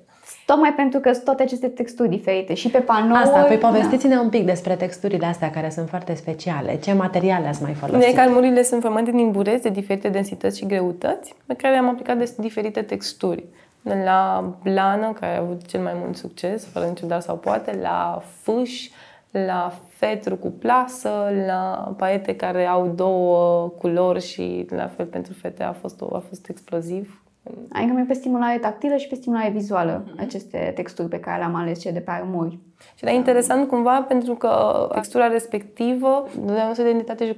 [0.46, 3.22] Tocmai pentru că sunt toate aceste texturi diferite și pe panouri...
[3.22, 4.20] Asta, păi povestiți-ne da.
[4.20, 6.76] un pic despre texturile astea care sunt foarte speciale.
[6.76, 8.14] Ce materiale ați mai folosit?
[8.14, 12.32] Calmurile sunt formate din bureți de diferite densități și greutăți, pe care le-am aplicat de
[12.38, 13.44] diferite texturi
[13.82, 18.22] la blană, care a avut cel mai mult succes, fără niciun dar sau poate, la
[18.42, 18.88] fâș,
[19.30, 25.62] la fetru cu plasă, la paete care au două culori și la fel pentru fete
[25.62, 27.24] a fost, a fost exploziv.
[27.72, 30.20] Adică mai pe stimulare tactilă și pe stimulare vizuală mm-hmm.
[30.20, 32.58] aceste texturi pe care le-am ales ce de pe armuri.
[32.94, 34.50] Și era interesant cumva pentru că
[34.92, 37.36] textura respectivă dădea o identitate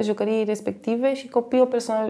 [0.00, 1.68] jucăriei respective și copiii o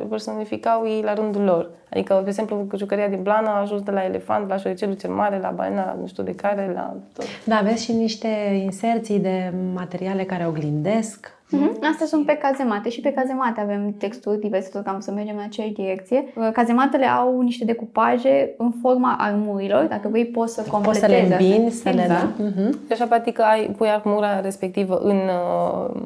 [0.09, 1.70] personificau ei la rândul lor.
[1.91, 5.39] Adică, de exemplu, jucăria din Blana a ajuns de la elefant, la șoricelul cel mare,
[5.39, 7.24] la balena, nu știu de care, la tot.
[7.45, 8.28] Da, aveți și niște
[8.64, 11.90] inserții de materiale care oglindesc Mm-hmm.
[11.90, 15.42] Astea sunt pe cazemate și pe cazemate avem texturi diverse, tot am să mergem în
[15.42, 16.24] aceeași direcție.
[16.52, 21.00] Cazematele au niște decupaje în forma armurilor, dacă vrei poți să completezi.
[21.00, 22.32] Poți să le îmbini, să le da.
[22.32, 22.70] Mm-hmm.
[22.70, 26.00] Și așa, practic, ai, pui armura respectivă în, uh,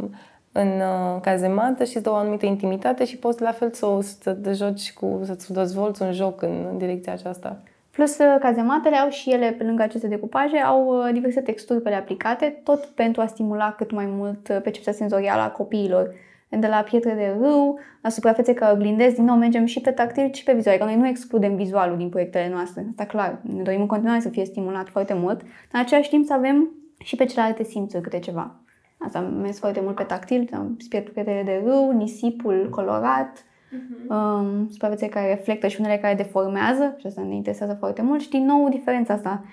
[0.53, 3.86] în uh, cazemată și îți dă o anumită intimitate și poți la fel să,
[4.20, 7.57] să te joci cu, să-ți dezvolți un joc în, în direcția aceasta.
[7.99, 11.92] Plus, uh, cazematele au și ele, pe lângă aceste decupaje, au uh, diverse texturi pe
[11.94, 16.14] aplicate, tot pentru a stimula cât mai mult uh, percepția senzorială a copiilor.
[16.49, 20.32] De la pietre de râu, la suprafețe care oglindesc, din nou mergem și pe tactil
[20.32, 20.74] și pe vizual.
[20.74, 22.86] Adică noi nu excludem vizualul din proiectele noastre.
[22.90, 26.26] Asta clar, ne dorim în continuare să fie stimulat foarte mult, dar în același timp
[26.26, 28.61] să avem și pe celelalte simțuri câte ceva.
[28.99, 34.09] Asta am mers foarte mult pe tactil, am pietre de râu, nisipul colorat, uh-huh.
[34.09, 38.31] um, suprafețe care reflectă și unele care deformează și asta ne interesează foarte mult și
[38.31, 39.45] din nou diferența asta.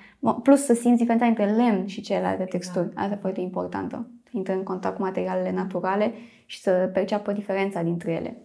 [0.44, 2.94] Plus să simți diferența între lemn și celelalte texturi.
[2.94, 3.02] Da.
[3.02, 4.08] Asta e foarte importantă.
[4.32, 6.14] Intră în contact cu materialele naturale
[6.46, 8.38] și să perceapă diferența dintre ele.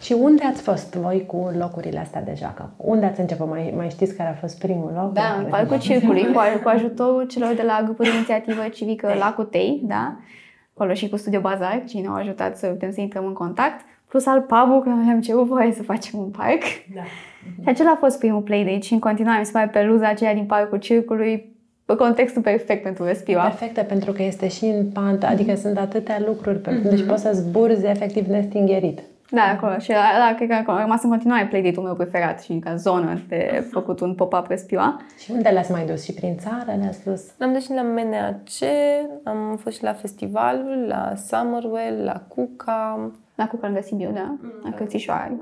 [0.00, 2.72] Și unde ați fost voi cu locurile astea de joacă?
[2.76, 3.48] Unde ați început?
[3.48, 5.12] Mai, mai știți care a fost primul loc?
[5.12, 9.44] Da, în Parcul Circului, cu, cu ajutorul celor de la grupul de inițiativă civică Lacul
[9.44, 10.16] Tei, da?
[10.74, 14.26] Acolo și cu Studio Bazar, cei ne-au ajutat să putem să intrăm în contact plus
[14.26, 16.62] al pub că am cerut voie să facem un parc.
[16.94, 17.02] Da.
[17.62, 20.44] Și acela a fost primul playdate și în continuare mi se pare peluza aceea din
[20.44, 21.56] parcul circului
[21.98, 23.42] contextul perfect pentru respira.
[23.42, 25.60] Perfectă, pentru că este și în pantă, adică mm-hmm.
[25.60, 26.88] sunt atâtea lucruri, mm-hmm.
[26.88, 29.00] deci poți să zburzi efectiv nestingherit.
[29.30, 29.78] Da, acolo.
[29.78, 32.74] Și la, la, cred că acolo a rămas în continuare playdate-ul meu preferat și ca
[32.76, 34.96] zonă de făcut un pop-up respira.
[35.18, 36.04] Și unde le-ați mai dus?
[36.04, 37.22] Și prin țară le-ați dus?
[37.38, 38.70] Am dus și la MNAC,
[39.24, 44.36] am fost și la festivalul, la Summerwell, la Cuca, la Cuca lângă Sibiu, da?
[44.40, 45.36] Mm, la Cărțișoara.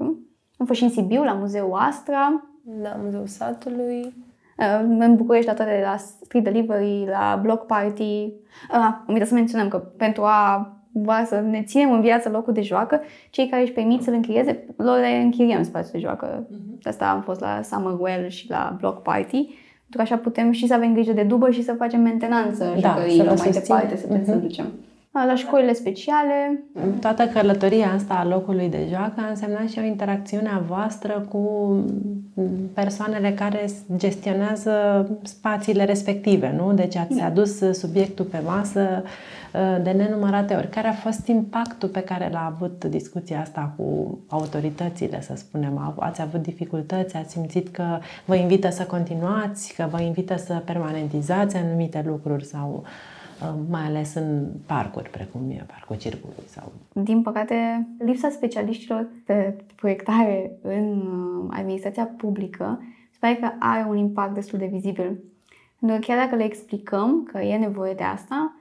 [0.57, 2.45] Am fost și în Sibiu, la Muzeul Astra.
[2.83, 4.15] La Muzeul Satului.
[4.59, 8.03] Uh, în București, la toate, la Street Delivery, la Block Party.
[8.03, 8.33] Uh,
[8.71, 12.63] am uitat să menționăm că pentru a va să ne ținem în viață locul de
[12.63, 16.47] joacă, cei care își permit să-l închirieze, lor le închiriem spațiul de joacă.
[16.47, 16.83] Uh-huh.
[16.83, 19.45] Asta am fost la Summerwell și la Block Party.
[19.89, 22.89] Pentru că așa putem și să avem grijă de dubă și să facem mentenanță da,
[22.89, 24.27] jucăriilor mai departe, să putem uh-huh.
[24.27, 24.67] să ducem.
[25.13, 26.65] La școlile speciale.
[27.01, 31.75] Toată călătoria asta a locului de joacă a însemnat și o interacțiune a voastră cu
[32.73, 33.65] persoanele care
[33.97, 34.73] gestionează
[35.23, 36.73] spațiile respective, nu?
[36.73, 37.25] Deci ați da.
[37.25, 40.69] adus subiectul pe masă uh, de nenumărate ori.
[40.69, 45.95] Care a fost impactul pe care l-a avut discuția asta cu autoritățile, să spunem?
[45.99, 47.17] Ați avut dificultăți?
[47.17, 49.75] Ați simțit că vă invită să continuați?
[49.77, 52.45] Că vă invită să permanentizați anumite lucruri?
[52.45, 52.91] Sau uh,
[53.69, 56.37] mai ales în parcuri, precum e Parcul Circului?
[56.47, 56.73] Sau...
[56.93, 64.35] Din păcate, lipsa specialiștilor pe proiectare în uh, administrația publică sper că are un impact
[64.35, 65.21] destul de vizibil.
[65.81, 68.57] Pentru că chiar dacă le explicăm că e nevoie de asta,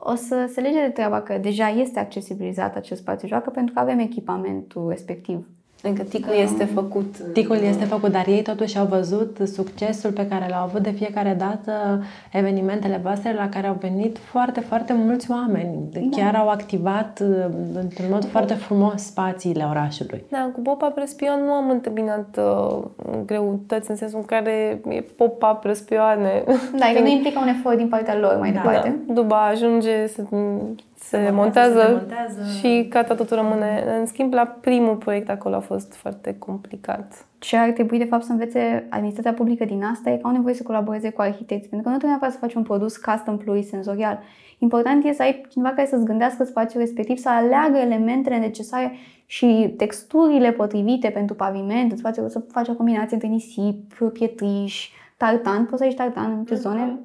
[0.00, 3.80] o să se lege de treaba că deja este accesibilizat acest spațiu joacă pentru că
[3.80, 5.48] avem echipamentul respectiv.
[5.86, 7.16] Încă ticul este făcut.
[7.32, 11.34] Ticul este făcut, dar ei totuși au văzut succesul pe care l-au avut de fiecare
[11.38, 15.88] dată evenimentele voastre la care au venit foarte, foarte mulți oameni.
[15.92, 16.00] Da.
[16.10, 20.24] Chiar au activat uh, într-un mod foarte frumos spațiile orașului.
[20.28, 22.84] Da, cu Popa Prăspion nu am întâmpinat uh,
[23.26, 26.44] greutăți în sensul în care e Popa Prăspioane.
[26.78, 28.60] Da, că nu implică un efort din partea lor mai da.
[28.60, 28.98] departe.
[29.06, 29.12] Da.
[29.14, 30.22] După ajunge să
[31.08, 33.84] se, se montează, se montează și gata, totul rămâne.
[33.98, 37.26] În schimb, la primul proiect acolo a fost foarte complicat.
[37.38, 40.54] Ce ar trebui, de fapt, să învețe administrația publică din asta e că au nevoie
[40.54, 44.18] să colaboreze cu arhitecți, pentru că nu trebuie neapărat să faci un produs custom plurisensorial.
[44.58, 48.92] Important e să ai cineva care să-ți gândească spațiul respectiv, să aleagă elementele necesare
[49.26, 55.82] și texturile potrivite pentru paviment, spațiul, să faci o combinație între nisip, pietriș, tartan, poți
[55.82, 56.98] să ai tartan în multe zone,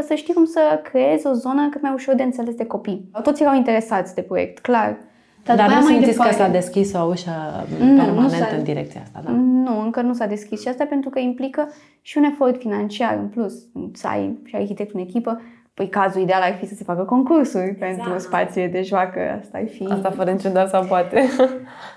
[0.00, 3.10] tu să știi cum să creezi o zonă cât mai ușor de înțeles de copii.
[3.22, 4.96] Toți erau interesați de proiect, clar.
[5.44, 7.30] Dar, Dar nu simțiți că s-a deschis o ușă
[7.78, 9.30] nu, permanentă nu în direcția asta, da?
[9.30, 11.68] Nu, încă nu s-a deschis și asta pentru că implică
[12.02, 13.54] și un efort financiar în plus.
[13.92, 15.40] Să ai și arhitect în echipă,
[15.76, 17.96] Păi cazul ideal ar fi să se facă concursuri exact.
[17.96, 19.20] pentru spații de joacă.
[19.40, 19.86] Asta ar fi...
[19.90, 21.28] Asta fără niciun dar sau poate.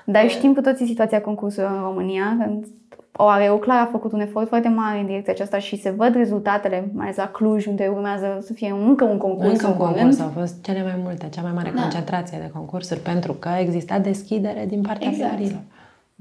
[0.06, 2.38] Dar știm cu toții situația concursurilor în România.
[2.40, 2.66] Când
[3.50, 6.92] o clar a făcut un efort foarte mare în direcția aceasta și se văd rezultatele,
[6.94, 9.50] mai ales la Cluj, unde urmează să fie încă un concurs.
[9.50, 11.82] Încă un concurs, au fost cele mai multe, cea mai mare da.
[11.82, 15.34] concentrație de concursuri, pentru că exista deschidere din partea exact.
[15.34, 15.62] primărilor.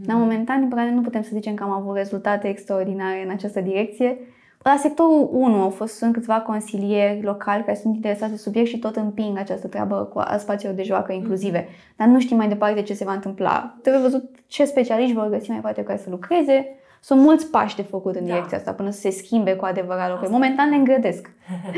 [0.06, 3.60] La momentan, din păcate, nu putem să zicem că am avut rezultate extraordinare în această
[3.60, 4.18] direcție.
[4.62, 8.78] La sectorul 1 au fost sunt câțiva consilieri locali care sunt interesați de subiect și
[8.78, 11.68] tot împing această treabă cu spațiilor de joacă inclusive.
[11.96, 13.76] Dar nu știm mai departe ce se va întâmpla.
[13.82, 17.82] Trebuie văzut ce specialiști vor găsi mai departe care să lucreze, sunt mulți pași de
[17.82, 18.32] făcut în da.
[18.32, 20.32] direcția asta până să se schimbe cu adevărat lucrurile.
[20.32, 21.30] Momentan ne îngrădesc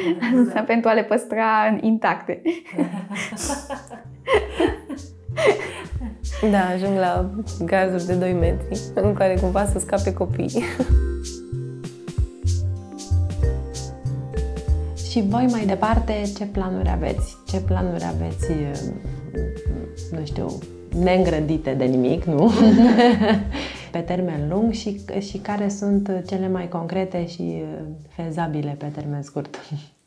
[0.54, 0.60] da.
[0.60, 2.42] pentru a le păstra intacte.
[6.50, 7.30] da, ajung la
[7.64, 10.64] gazuri de 2 metri în care cumva să scape copiii.
[15.10, 17.36] Și voi mai departe, ce planuri aveți?
[17.46, 18.50] Ce planuri aveți,
[20.10, 20.58] nu știu,
[21.02, 22.50] neîngrădite de nimic, nu?
[23.92, 27.78] pe termen lung și, și care sunt cele mai concrete și uh,
[28.08, 29.58] fezabile pe termen scurt.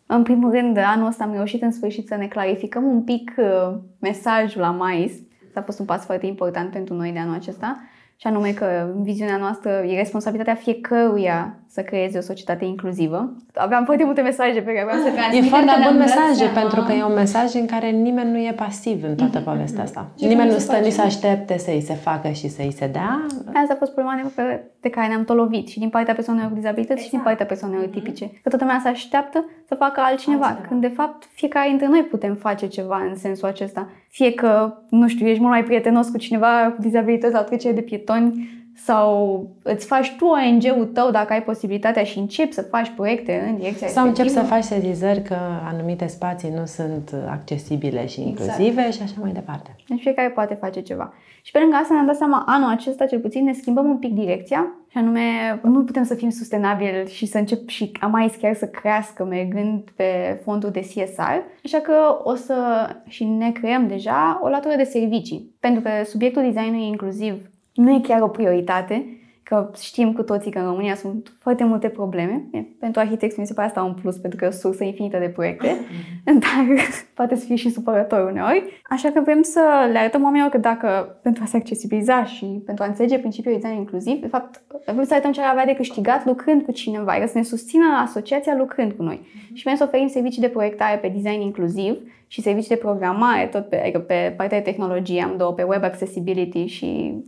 [0.05, 3.75] În primul rând, anul ăsta am reușit în sfârșit să ne clarificăm un pic uh,
[3.99, 5.11] mesajul la mais.
[5.53, 7.81] S-a fost un pas foarte important pentru noi de anul acesta
[8.15, 13.33] și anume că viziunea noastră e responsabilitatea fiecăruia să creeze o societate inclusivă.
[13.53, 15.43] Aveam foarte multe mesaje pe care vreau să transmit.
[15.43, 19.03] E foarte bun mesaj, pentru că e un mesaj în care nimeni nu e pasiv
[19.03, 20.11] în toată povestea asta.
[20.17, 23.25] Ce nimeni nu stă nici să aștepte să-i se facă și să-i se dea.
[23.53, 27.01] Asta a fost problema pe, pe care ne-am tolovit și din partea persoanelor cu dizabilități
[27.01, 27.05] exact.
[27.05, 27.37] și din exact.
[27.37, 27.93] partea persoanelor mhm.
[27.93, 28.25] tipice.
[28.43, 32.03] Că toată lumea se așteaptă să facă altcineva, altcineva, când de fapt fiecare dintre noi
[32.03, 33.89] putem face ceva în sensul acesta.
[34.09, 37.81] Fie că, nu știu, ești mult mai prietenos cu cineva cu dizabilități la trecere de
[37.81, 43.45] pietoni, sau îți faci tu ONG-ul tău dacă ai posibilitatea și începi să faci proiecte
[43.49, 48.39] în direcția Sau începi să faci sezizări că anumite spații nu sunt accesibile și exact.
[48.39, 48.93] inclusive exact.
[48.93, 49.75] și așa mai departe.
[49.87, 51.13] Deci fiecare poate face ceva.
[51.41, 54.13] Și pe lângă asta ne-am dat seama, anul acesta cel puțin ne schimbăm un pic
[54.13, 55.21] direcția și anume
[55.63, 60.39] nu putem să fim sustenabili și să încep și mai chiar să crească mergând pe
[60.43, 61.21] fondul de CSR.
[61.63, 65.55] Așa că o să și ne creăm deja o latură de servicii.
[65.59, 69.05] Pentru că subiectul designului inclusiv nu e chiar o prioritate,
[69.43, 72.45] că știm cu toții că în România sunt foarte multe probleme.
[72.79, 75.29] Pentru arhitecți mi se pare asta un plus, pentru că e o sursă infinită de
[75.29, 75.75] proiecte,
[76.25, 76.65] dar
[77.13, 78.81] poate să fie și supărător uneori.
[78.83, 82.83] Așa că vrem să le arătăm oamenilor că dacă pentru a se accesibiliza și pentru
[82.83, 86.25] a înțelege principiul design inclusiv, de fapt, vrem să arătăm ce ar avea de câștigat
[86.25, 89.21] lucrând cu cineva, adică să ne susțină asociația lucrând cu noi.
[89.53, 91.97] Și vrem să oferim servicii de proiectare pe design inclusiv
[92.27, 95.83] și servicii de programare, tot pe, adică pe partea de tehnologie, am două, pe web
[95.83, 97.23] accessibility și uh,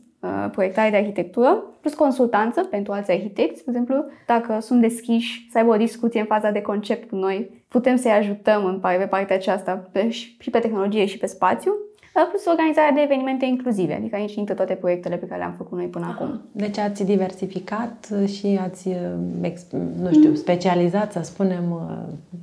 [0.52, 5.72] proiectare de arhitectură, plus consultanță pentru alți arhitecți, de exemplu, dacă sunt deschiși să aibă
[5.72, 9.90] o discuție în faza de concept cu noi, putem să-i ajutăm în pe partea aceasta
[9.92, 11.74] pe, și pe tehnologie și pe spațiu
[12.24, 15.88] plus organizarea de evenimente inclusive, adică aici intră toate proiectele pe care le-am făcut noi
[15.88, 16.42] până acum.
[16.52, 18.90] Deci ați diversificat și ați,
[20.02, 20.36] nu știu, mm.
[20.36, 21.64] specializat, să spunem,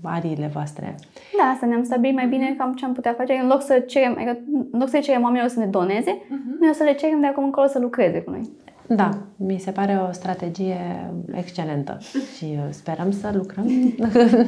[0.03, 0.95] ariile voastre.
[1.39, 3.33] Da, asta ne-am stabilit mai bine cam ce am putea face.
[3.33, 4.39] În loc să cerem, adică,
[4.73, 6.61] în loc să cerem oamenilor să ne doneze, uh-huh.
[6.61, 8.51] noi o să le cerem de acum încolo să lucreze cu noi.
[8.97, 11.99] Da, mi se pare o strategie excelentă
[12.37, 13.67] și uh, sperăm să lucrăm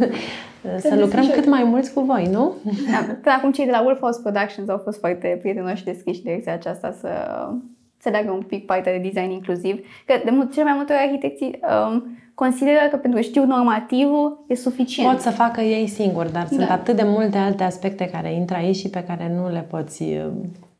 [0.88, 2.52] să lucrăm cât mai mulți cu voi, nu?
[2.90, 6.24] Da, până acum cei de la Wolfhouse Productions au fost foarte prietenoși și deschiși în
[6.24, 7.08] direcția aceasta să
[7.98, 9.86] se leagă un pic partea de design inclusiv.
[10.06, 14.44] Că de mult, cel mai multe ori arhitecții um, consideră că pentru că știu normativul
[14.48, 15.10] e suficient.
[15.10, 16.56] Pot să facă ei singuri, dar da.
[16.56, 20.04] sunt atât de multe alte aspecte care intră aici și pe care nu le poți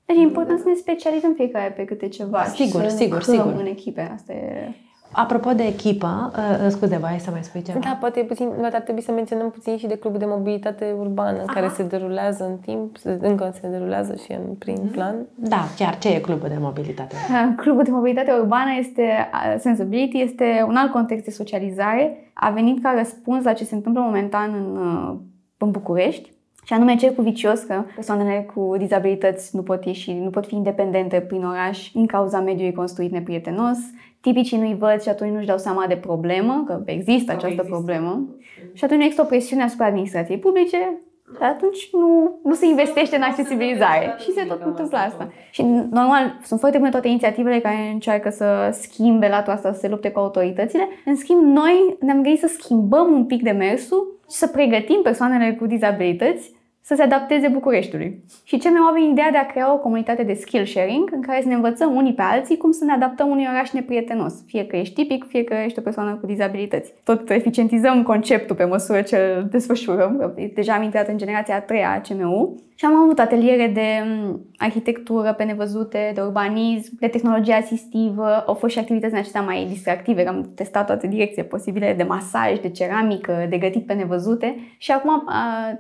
[0.07, 2.45] uh, deci e important să ne specializăm fiecare pe câte ceva.
[2.45, 3.55] Sigur, și să sigur, sigur.
[3.59, 4.11] în echipe.
[4.15, 4.75] Asta e...
[5.17, 7.79] Apropo de echipă, uh, scuze, vai să mai spui ceva.
[7.79, 11.53] Da, poate puțin, ar trebui să menționăm puțin și de clubul de mobilitate urbană, Aha.
[11.53, 14.93] care se derulează în timp, încă se derulează și în prin mhm.
[14.93, 15.27] plan.
[15.35, 17.55] Da, chiar, ce e clubul de mobilitate urbană?
[17.57, 22.31] Clubul de mobilitate urbană este, Sensibility, este un alt context de socializare.
[22.33, 25.17] A venit ca răspuns la ce se întâmplă momentan în, uh,
[25.59, 26.34] în București
[26.65, 31.21] și anume cercul vicios că persoanele cu dizabilități nu pot ieși, nu pot fi independente
[31.21, 33.79] prin oraș din cauza mediului construit neprietenos.
[34.21, 37.71] Tipicii nu-i văd și atunci nu-și dau seama de problemă, că există această există.
[37.71, 38.29] problemă.
[38.73, 43.23] Și atunci există o presiune asupra administrației publice și atunci nu, nu se investește în
[43.23, 44.15] accesibilizare.
[44.19, 45.33] Și se tot întâmplă asta.
[45.51, 49.89] Și normal, sunt foarte bune toate inițiativele care încearcă să schimbe latul asta, să se
[49.89, 50.89] lupte cu autoritățile.
[51.05, 55.55] În schimb, noi ne-am gândit să schimbăm un pic de mersul și să pregătim persoanele
[55.55, 56.53] cu dizabilități
[56.87, 58.25] să se adapteze Bucureștiului.
[58.45, 61.41] Și ce mi-au venit ideea de a crea o comunitate de skill sharing în care
[61.41, 64.77] să ne învățăm unii pe alții cum să ne adaptăm unui oraș neprietenos, fie că
[64.77, 66.93] ești tipic, fie că ești o persoană cu dizabilități.
[67.05, 70.35] Tot eficientizăm conceptul pe măsură ce îl desfășurăm.
[70.55, 74.41] Deja am intrat în generația a treia a CMU și am avut ateliere de mm,
[74.57, 78.45] arhitectură pe nevăzute, de urbanism, de tehnologie asistivă.
[78.47, 82.59] Au fost și activități în acestea mai distractive, am testat toate direcții posibile, de masaj,
[82.61, 84.57] de ceramică, de gătit pe nevăzute.
[84.79, 85.25] Și acum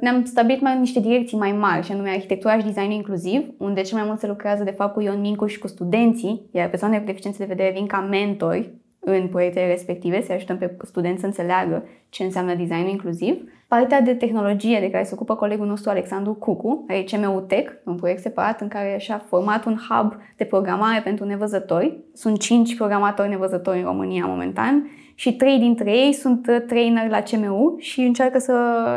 [0.01, 3.99] ne-am stabilit mai niște direcții mai mari, și anume arhitectura și design inclusiv, unde cel
[3.99, 7.07] mai mult se lucrează de fapt cu Ion Mincu și cu studenții, iar persoanele cu
[7.07, 8.71] deficiențe de vedere vin ca mentori
[9.05, 13.43] în proiectele respective, să ajutăm pe studenți să înțeleagă ce înseamnă design inclusiv.
[13.69, 17.73] Partea de tehnologie de care se ocupă colegul nostru Alexandru Cucu, care e CMU Tech,
[17.85, 21.99] un proiect separat în care și-a format un hub de programare pentru nevăzători.
[22.13, 27.21] Sunt cinci programatori nevăzători în România momentan și trei dintre ei sunt uh, trainer la
[27.21, 28.53] CMU și încearcă să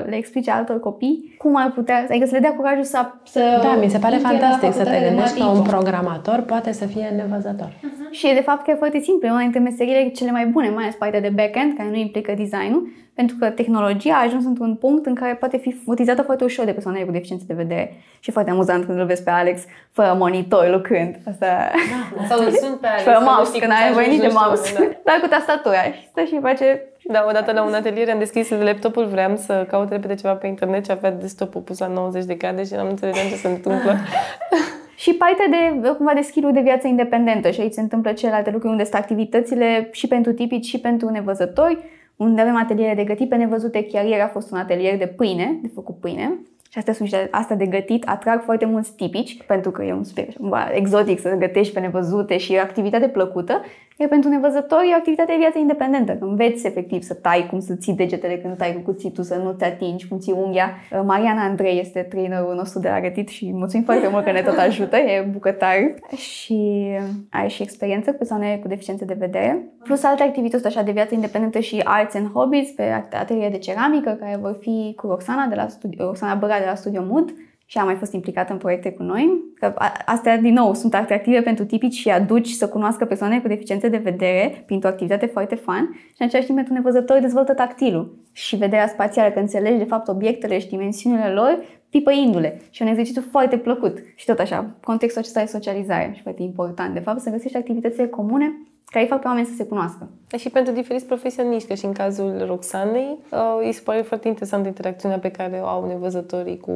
[0.09, 3.11] le explice altor copii cum ar putea, adică să le dea curajul să...
[3.23, 7.13] să da, mi se pare fantastic să te gândești că un programator poate să fie
[7.15, 7.67] nevăzător.
[7.67, 8.11] Uh-huh.
[8.11, 10.83] Și de fapt că e foarte simplu, e una dintre meseriile cele mai bune, mai
[10.83, 12.87] ales partea de backend, care nu implică designul,
[13.19, 16.71] pentru că tehnologia a ajuns într-un punct în care poate fi utilizată foarte ușor de
[16.71, 17.93] persoane cu deficiențe de vedere.
[18.19, 19.61] Și e foarte amuzant când îl vezi pe Alex
[19.91, 21.15] fără monitor lucrând.
[21.29, 21.45] Asta...
[22.19, 23.03] Da, sau sunt pe Alex.
[23.03, 24.73] Fără mouse, când ai venit de mouse.
[24.77, 25.11] Da.
[25.11, 25.81] Dar cu tastatura.
[25.81, 29.89] Și stă și face da, odată la un atelier am deschis laptopul, vreau să caut
[29.89, 33.15] repede ceva pe internet și avea desktop-ul pus la 90 de grade și n-am înțeles
[33.29, 33.95] ce se întâmplă.
[35.03, 38.71] și partea de, cumva, de skill de viață independentă și aici se întâmplă celelalte lucruri
[38.71, 41.77] unde sunt activitățile și pentru tipici și pentru nevăzători,
[42.17, 43.83] unde avem ateliere de gătit pe nevăzute.
[43.85, 46.39] Chiar ieri a fost un atelier de pâine, de făcut pâine.
[46.69, 50.03] Și astea sunt și astea de gătit, atrag foarte mulți tipici, pentru că e un
[50.03, 50.37] spirit
[50.71, 53.61] exotic să gătești pe nevăzute și e o activitate plăcută.
[53.99, 57.59] Iar pentru nevăzători e o activitate de viață independentă, când înveți efectiv să tai, cum
[57.59, 60.71] să ții degetele când tai cu cuțitul, să nu-ți atingi, cum ții unghia.
[60.91, 64.41] Uh, Mariana Andrei este trainerul nostru de la gătit și mulțumim foarte mult că ne
[64.41, 65.75] tot ajută, e bucătar
[66.15, 66.87] și
[67.29, 69.67] are și experiență cu persoane cu deficiențe de vedere.
[69.83, 74.17] Plus alte activități așa de viață independentă și arts and hobbies pe atelier de ceramică,
[74.19, 77.33] care vor fi cu Roxana, de la studio, Roxana Băra de la Studio Mood,
[77.69, 79.43] și a mai fost implicată în proiecte cu noi.
[79.55, 79.73] Că
[80.05, 83.97] astea, din nou, sunt atractive pentru tipici și aduci să cunoască persoane cu deficiențe de
[83.97, 88.87] vedere printr-o activitate foarte fun și în același timp pentru nevăzători dezvoltă tactilul și vederea
[88.87, 91.59] spațială, că înțelegi de fapt obiectele și dimensiunile lor
[91.89, 92.61] pipăindu-le.
[92.69, 93.97] Și un exercițiu foarte plăcut.
[94.15, 98.07] Și tot așa, contextul acesta de socializare și foarte important, de fapt, să găsești activitățile
[98.07, 100.09] comune care îi fac pe oameni să se cunoască.
[100.37, 104.65] Și pentru diferiți profesioniști, că și în cazul Roxanei, uh, îi se pare foarte interesant
[104.65, 106.71] interacțiunea pe care o au nevăzătorii cu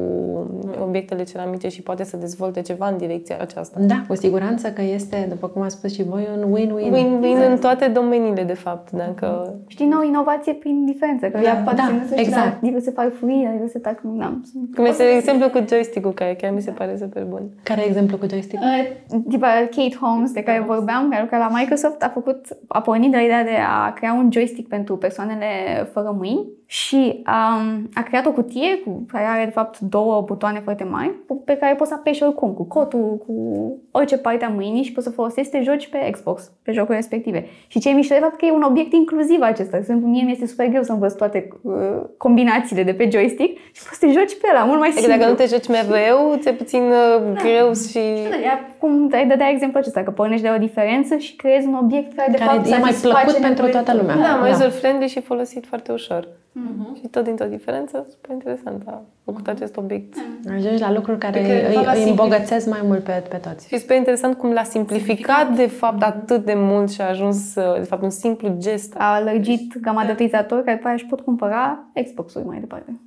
[0.82, 3.80] obiectele ceramice și poate să dezvolte ceva în direcția aceasta.
[3.80, 6.92] Da, cu siguranță că este, după cum a spus și voi, un win-win.
[6.92, 7.50] Win-win exact.
[7.50, 8.90] în toate domeniile, de fapt.
[8.90, 9.54] Dacă...
[9.66, 11.26] Știi, nou inovație prin diferență.
[11.26, 12.26] Că Da, ea poate da, să nu se exact.
[12.26, 12.60] exact.
[12.60, 14.00] diverse farfurii, diverse tac...
[14.02, 14.38] Da.
[14.74, 17.42] Cum este exemplu cu joystick-ul, care chiar mi se pare super bun.
[17.62, 18.62] Care e exemplu cu joystick?
[18.62, 23.10] Uh, Tipa Kate Holmes, de care vorbeam, care lucra la Microsoft, a făcut, a pornit
[23.10, 25.46] de la ideea de a crea un joystick pentru persoanele
[25.92, 30.60] fără mâini și um, a creat o cutie cu, care are de fapt două butoane
[30.64, 33.32] foarte mari cu- pe care poți să apeși oricum, cu cotul, cu
[33.90, 36.96] orice parte a mâinii și poți să folosești să te joci pe Xbox, pe jocuri
[36.96, 37.46] respective.
[37.66, 39.70] Și ce e mișto de fapt că e un obiect inclusiv acesta.
[39.70, 41.72] De exemplu, mie mi-este super greu să învăț toate uh,
[42.16, 45.18] combinațiile de pe joystick și poți să te joci pe ăla, mult mai Adică simplu.
[45.20, 47.98] dacă nu te joci mereu, ți-e puțin uh, greu și...
[48.42, 52.12] Ea, cum ai dădea exemplu acesta, că pornești de o diferență și creezi un obiect
[52.16, 54.00] care de Care fapt e mai satisface plăcut pentru nevoile toată tale.
[54.00, 54.16] lumea.
[54.28, 54.56] Da, mai Da.
[54.56, 56.28] user-friendly și folosit foarte ușor.
[57.00, 60.14] Și tot dintr-o diferență, super interesant a făcut acest obiect.
[60.56, 63.02] Ajungi la lucruri care Pe care, de îi, fapt, la îi simpli- îmbogățesc mai mult
[63.04, 63.68] pe, pe toți.
[63.68, 67.78] Și super interesant cum l-a simplificat, de fapt, atât de mult și a ajuns, uh,
[67.78, 68.94] de fapt, un simplu gest.
[68.98, 73.00] A lărgit gama de utilizatori care după aia își pot cumpăra Xbox-uri mai departe.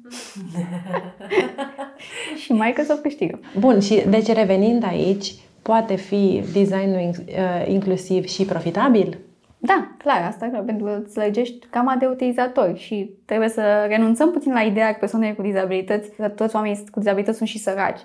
[2.42, 3.40] și Microsoft câștigă.
[3.60, 9.18] Bun, și deci revenind aici, poate fi designul in- uh, inclusiv și profitabil?
[9.66, 14.32] Da, clar, asta clar, pentru că îți lărgești gama de utilizatori și trebuie să renunțăm
[14.32, 18.00] puțin la ideea că persoanele cu dizabilități, că toți oamenii cu dizabilități sunt și săraci.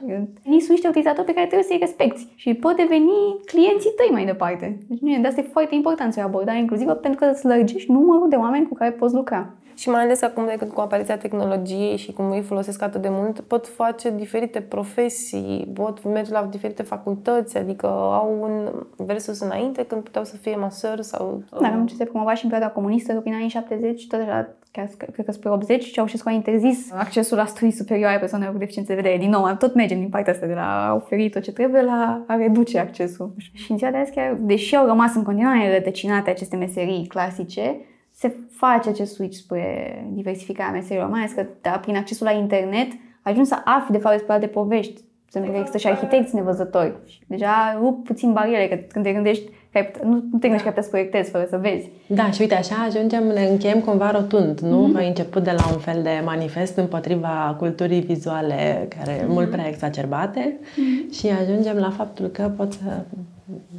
[0.44, 3.11] Ei sunt niște utilizatori pe care trebuie să-i respecti și pot deveni
[3.44, 4.78] clienții tăi mai departe.
[4.88, 7.46] Deci nu e, de asta e foarte important să ai abordare inclusivă pentru că îți
[7.46, 9.54] lărgești numărul de oameni cu care poți lucra.
[9.80, 13.08] Și mai ales acum, de când cu apariția tehnologiei și cum îi folosesc atât de
[13.10, 19.84] mult, pot face diferite profesii, pot merge la diferite facultăți, adică au un versus înainte
[19.84, 21.42] când puteau să fie masări sau...
[21.60, 24.48] Dar am ce se promova și în perioada comunistă, că prin anii 70, tot așa,
[24.70, 28.94] chiar, cred că spre 80, Ceaușescu a interzis accesul la studii superioare persoanelor cu deficiențe
[28.94, 29.20] de vedere.
[29.20, 32.24] Din nou, tot mergem din partea asta, de la a oferi tot ce trebuie la
[32.26, 33.34] a reduce accesul.
[33.36, 37.76] Și în ziua de azi, chiar, deși au rămas în continuare rătăcinate aceste meserii clasice,
[38.20, 42.88] se face acest switch spre diversificarea meserilor, mai ales că da, prin accesul la internet
[43.22, 44.92] ajungi să afli de fapt despre alte povești.
[44.92, 46.92] De exemplu, că există și arhitecți nevăzători.
[47.06, 50.48] Și deja rup puțin barierele, că când te gândești că ai, put- nu, nu te
[50.48, 51.90] gândești că ai putea să proiectezi fără să vezi.
[52.06, 54.88] Da, și uite, așa ajungem, ne încheiem cumva rotund, nu?
[54.88, 54.96] Mm-hmm.
[54.96, 59.28] Ai început de la un fel de manifest împotriva culturii vizuale, care mm-hmm.
[59.28, 61.14] mult prea exacerbate, mm-hmm.
[61.14, 63.04] și ajungem la faptul că poți să,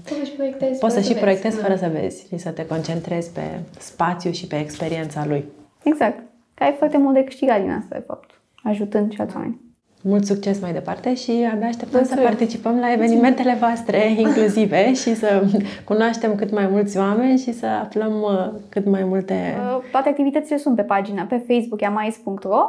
[0.03, 3.41] Poți să proiectezi poți să și proiectezi fără să vezi și să te concentrezi pe
[3.79, 5.45] spațiu și pe experiența lui.
[5.83, 6.23] Exact.
[6.53, 8.29] Că ai foarte mult de câștigat din asta, de fapt,
[8.63, 9.59] ajutând și alți oameni.
[10.03, 12.23] Mult succes mai departe și abia așteptăm să Mulțumim.
[12.23, 15.43] participăm la evenimentele voastre inclusive și să
[15.83, 19.55] cunoaștem cât mai mulți oameni și să aflăm uh, cât mai multe...
[19.75, 22.59] Uh, Toate activitățile sunt pe pagina, pe Facebook, amais.ro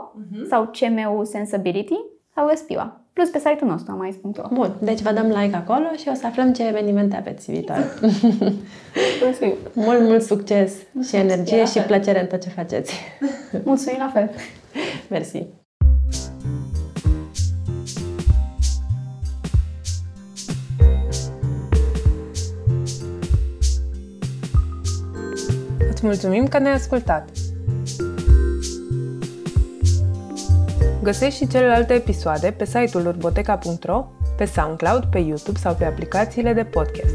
[0.48, 1.96] sau CMU Sensibility
[2.34, 3.01] sau Respira.
[3.12, 4.48] Plus pe site-ul nostru, amais.ro.
[4.52, 7.84] Bun, deci vă dăm like acolo și o să aflăm ce evenimente aveți viitoare.
[9.22, 9.54] Mulțumim.
[9.72, 10.72] mult, mult succes
[11.08, 12.94] și energie și plăcere în tot ce faceți.
[13.64, 14.30] Mulțumim la fel!
[15.08, 15.46] Mersi!
[25.90, 27.41] Îți mulțumim că ne-ai ascultat!
[31.02, 36.64] Găsești și celelalte episoade pe site-ul urboteca.ro, pe SoundCloud, pe YouTube sau pe aplicațiile de
[36.64, 37.14] podcast.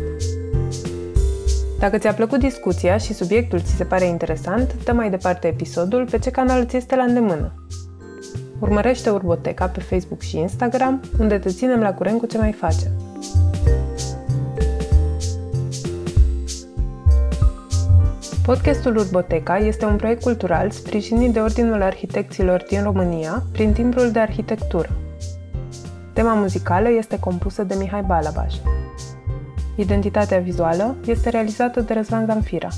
[1.80, 6.20] Dacă ți-a plăcut discuția și subiectul ți se pare interesant, dă mai departe episodul pe
[6.20, 7.54] ce canal ți este la îndemână.
[8.60, 13.07] Urmărește Urboteca pe Facebook și Instagram, unde te ținem la curent cu ce mai facem.
[18.48, 24.20] Podcastul Urboteca este un proiect cultural sprijinit de Ordinul Arhitecților din România prin timbrul de
[24.20, 24.90] arhitectură.
[26.14, 28.56] Tema muzicală este compusă de Mihai Balabaș.
[29.76, 32.70] Identitatea vizuală este realizată de Răzvan Zamfira.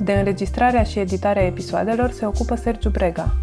[0.00, 3.34] De înregistrarea și editarea episoadelor se ocupă Sergiu Brega,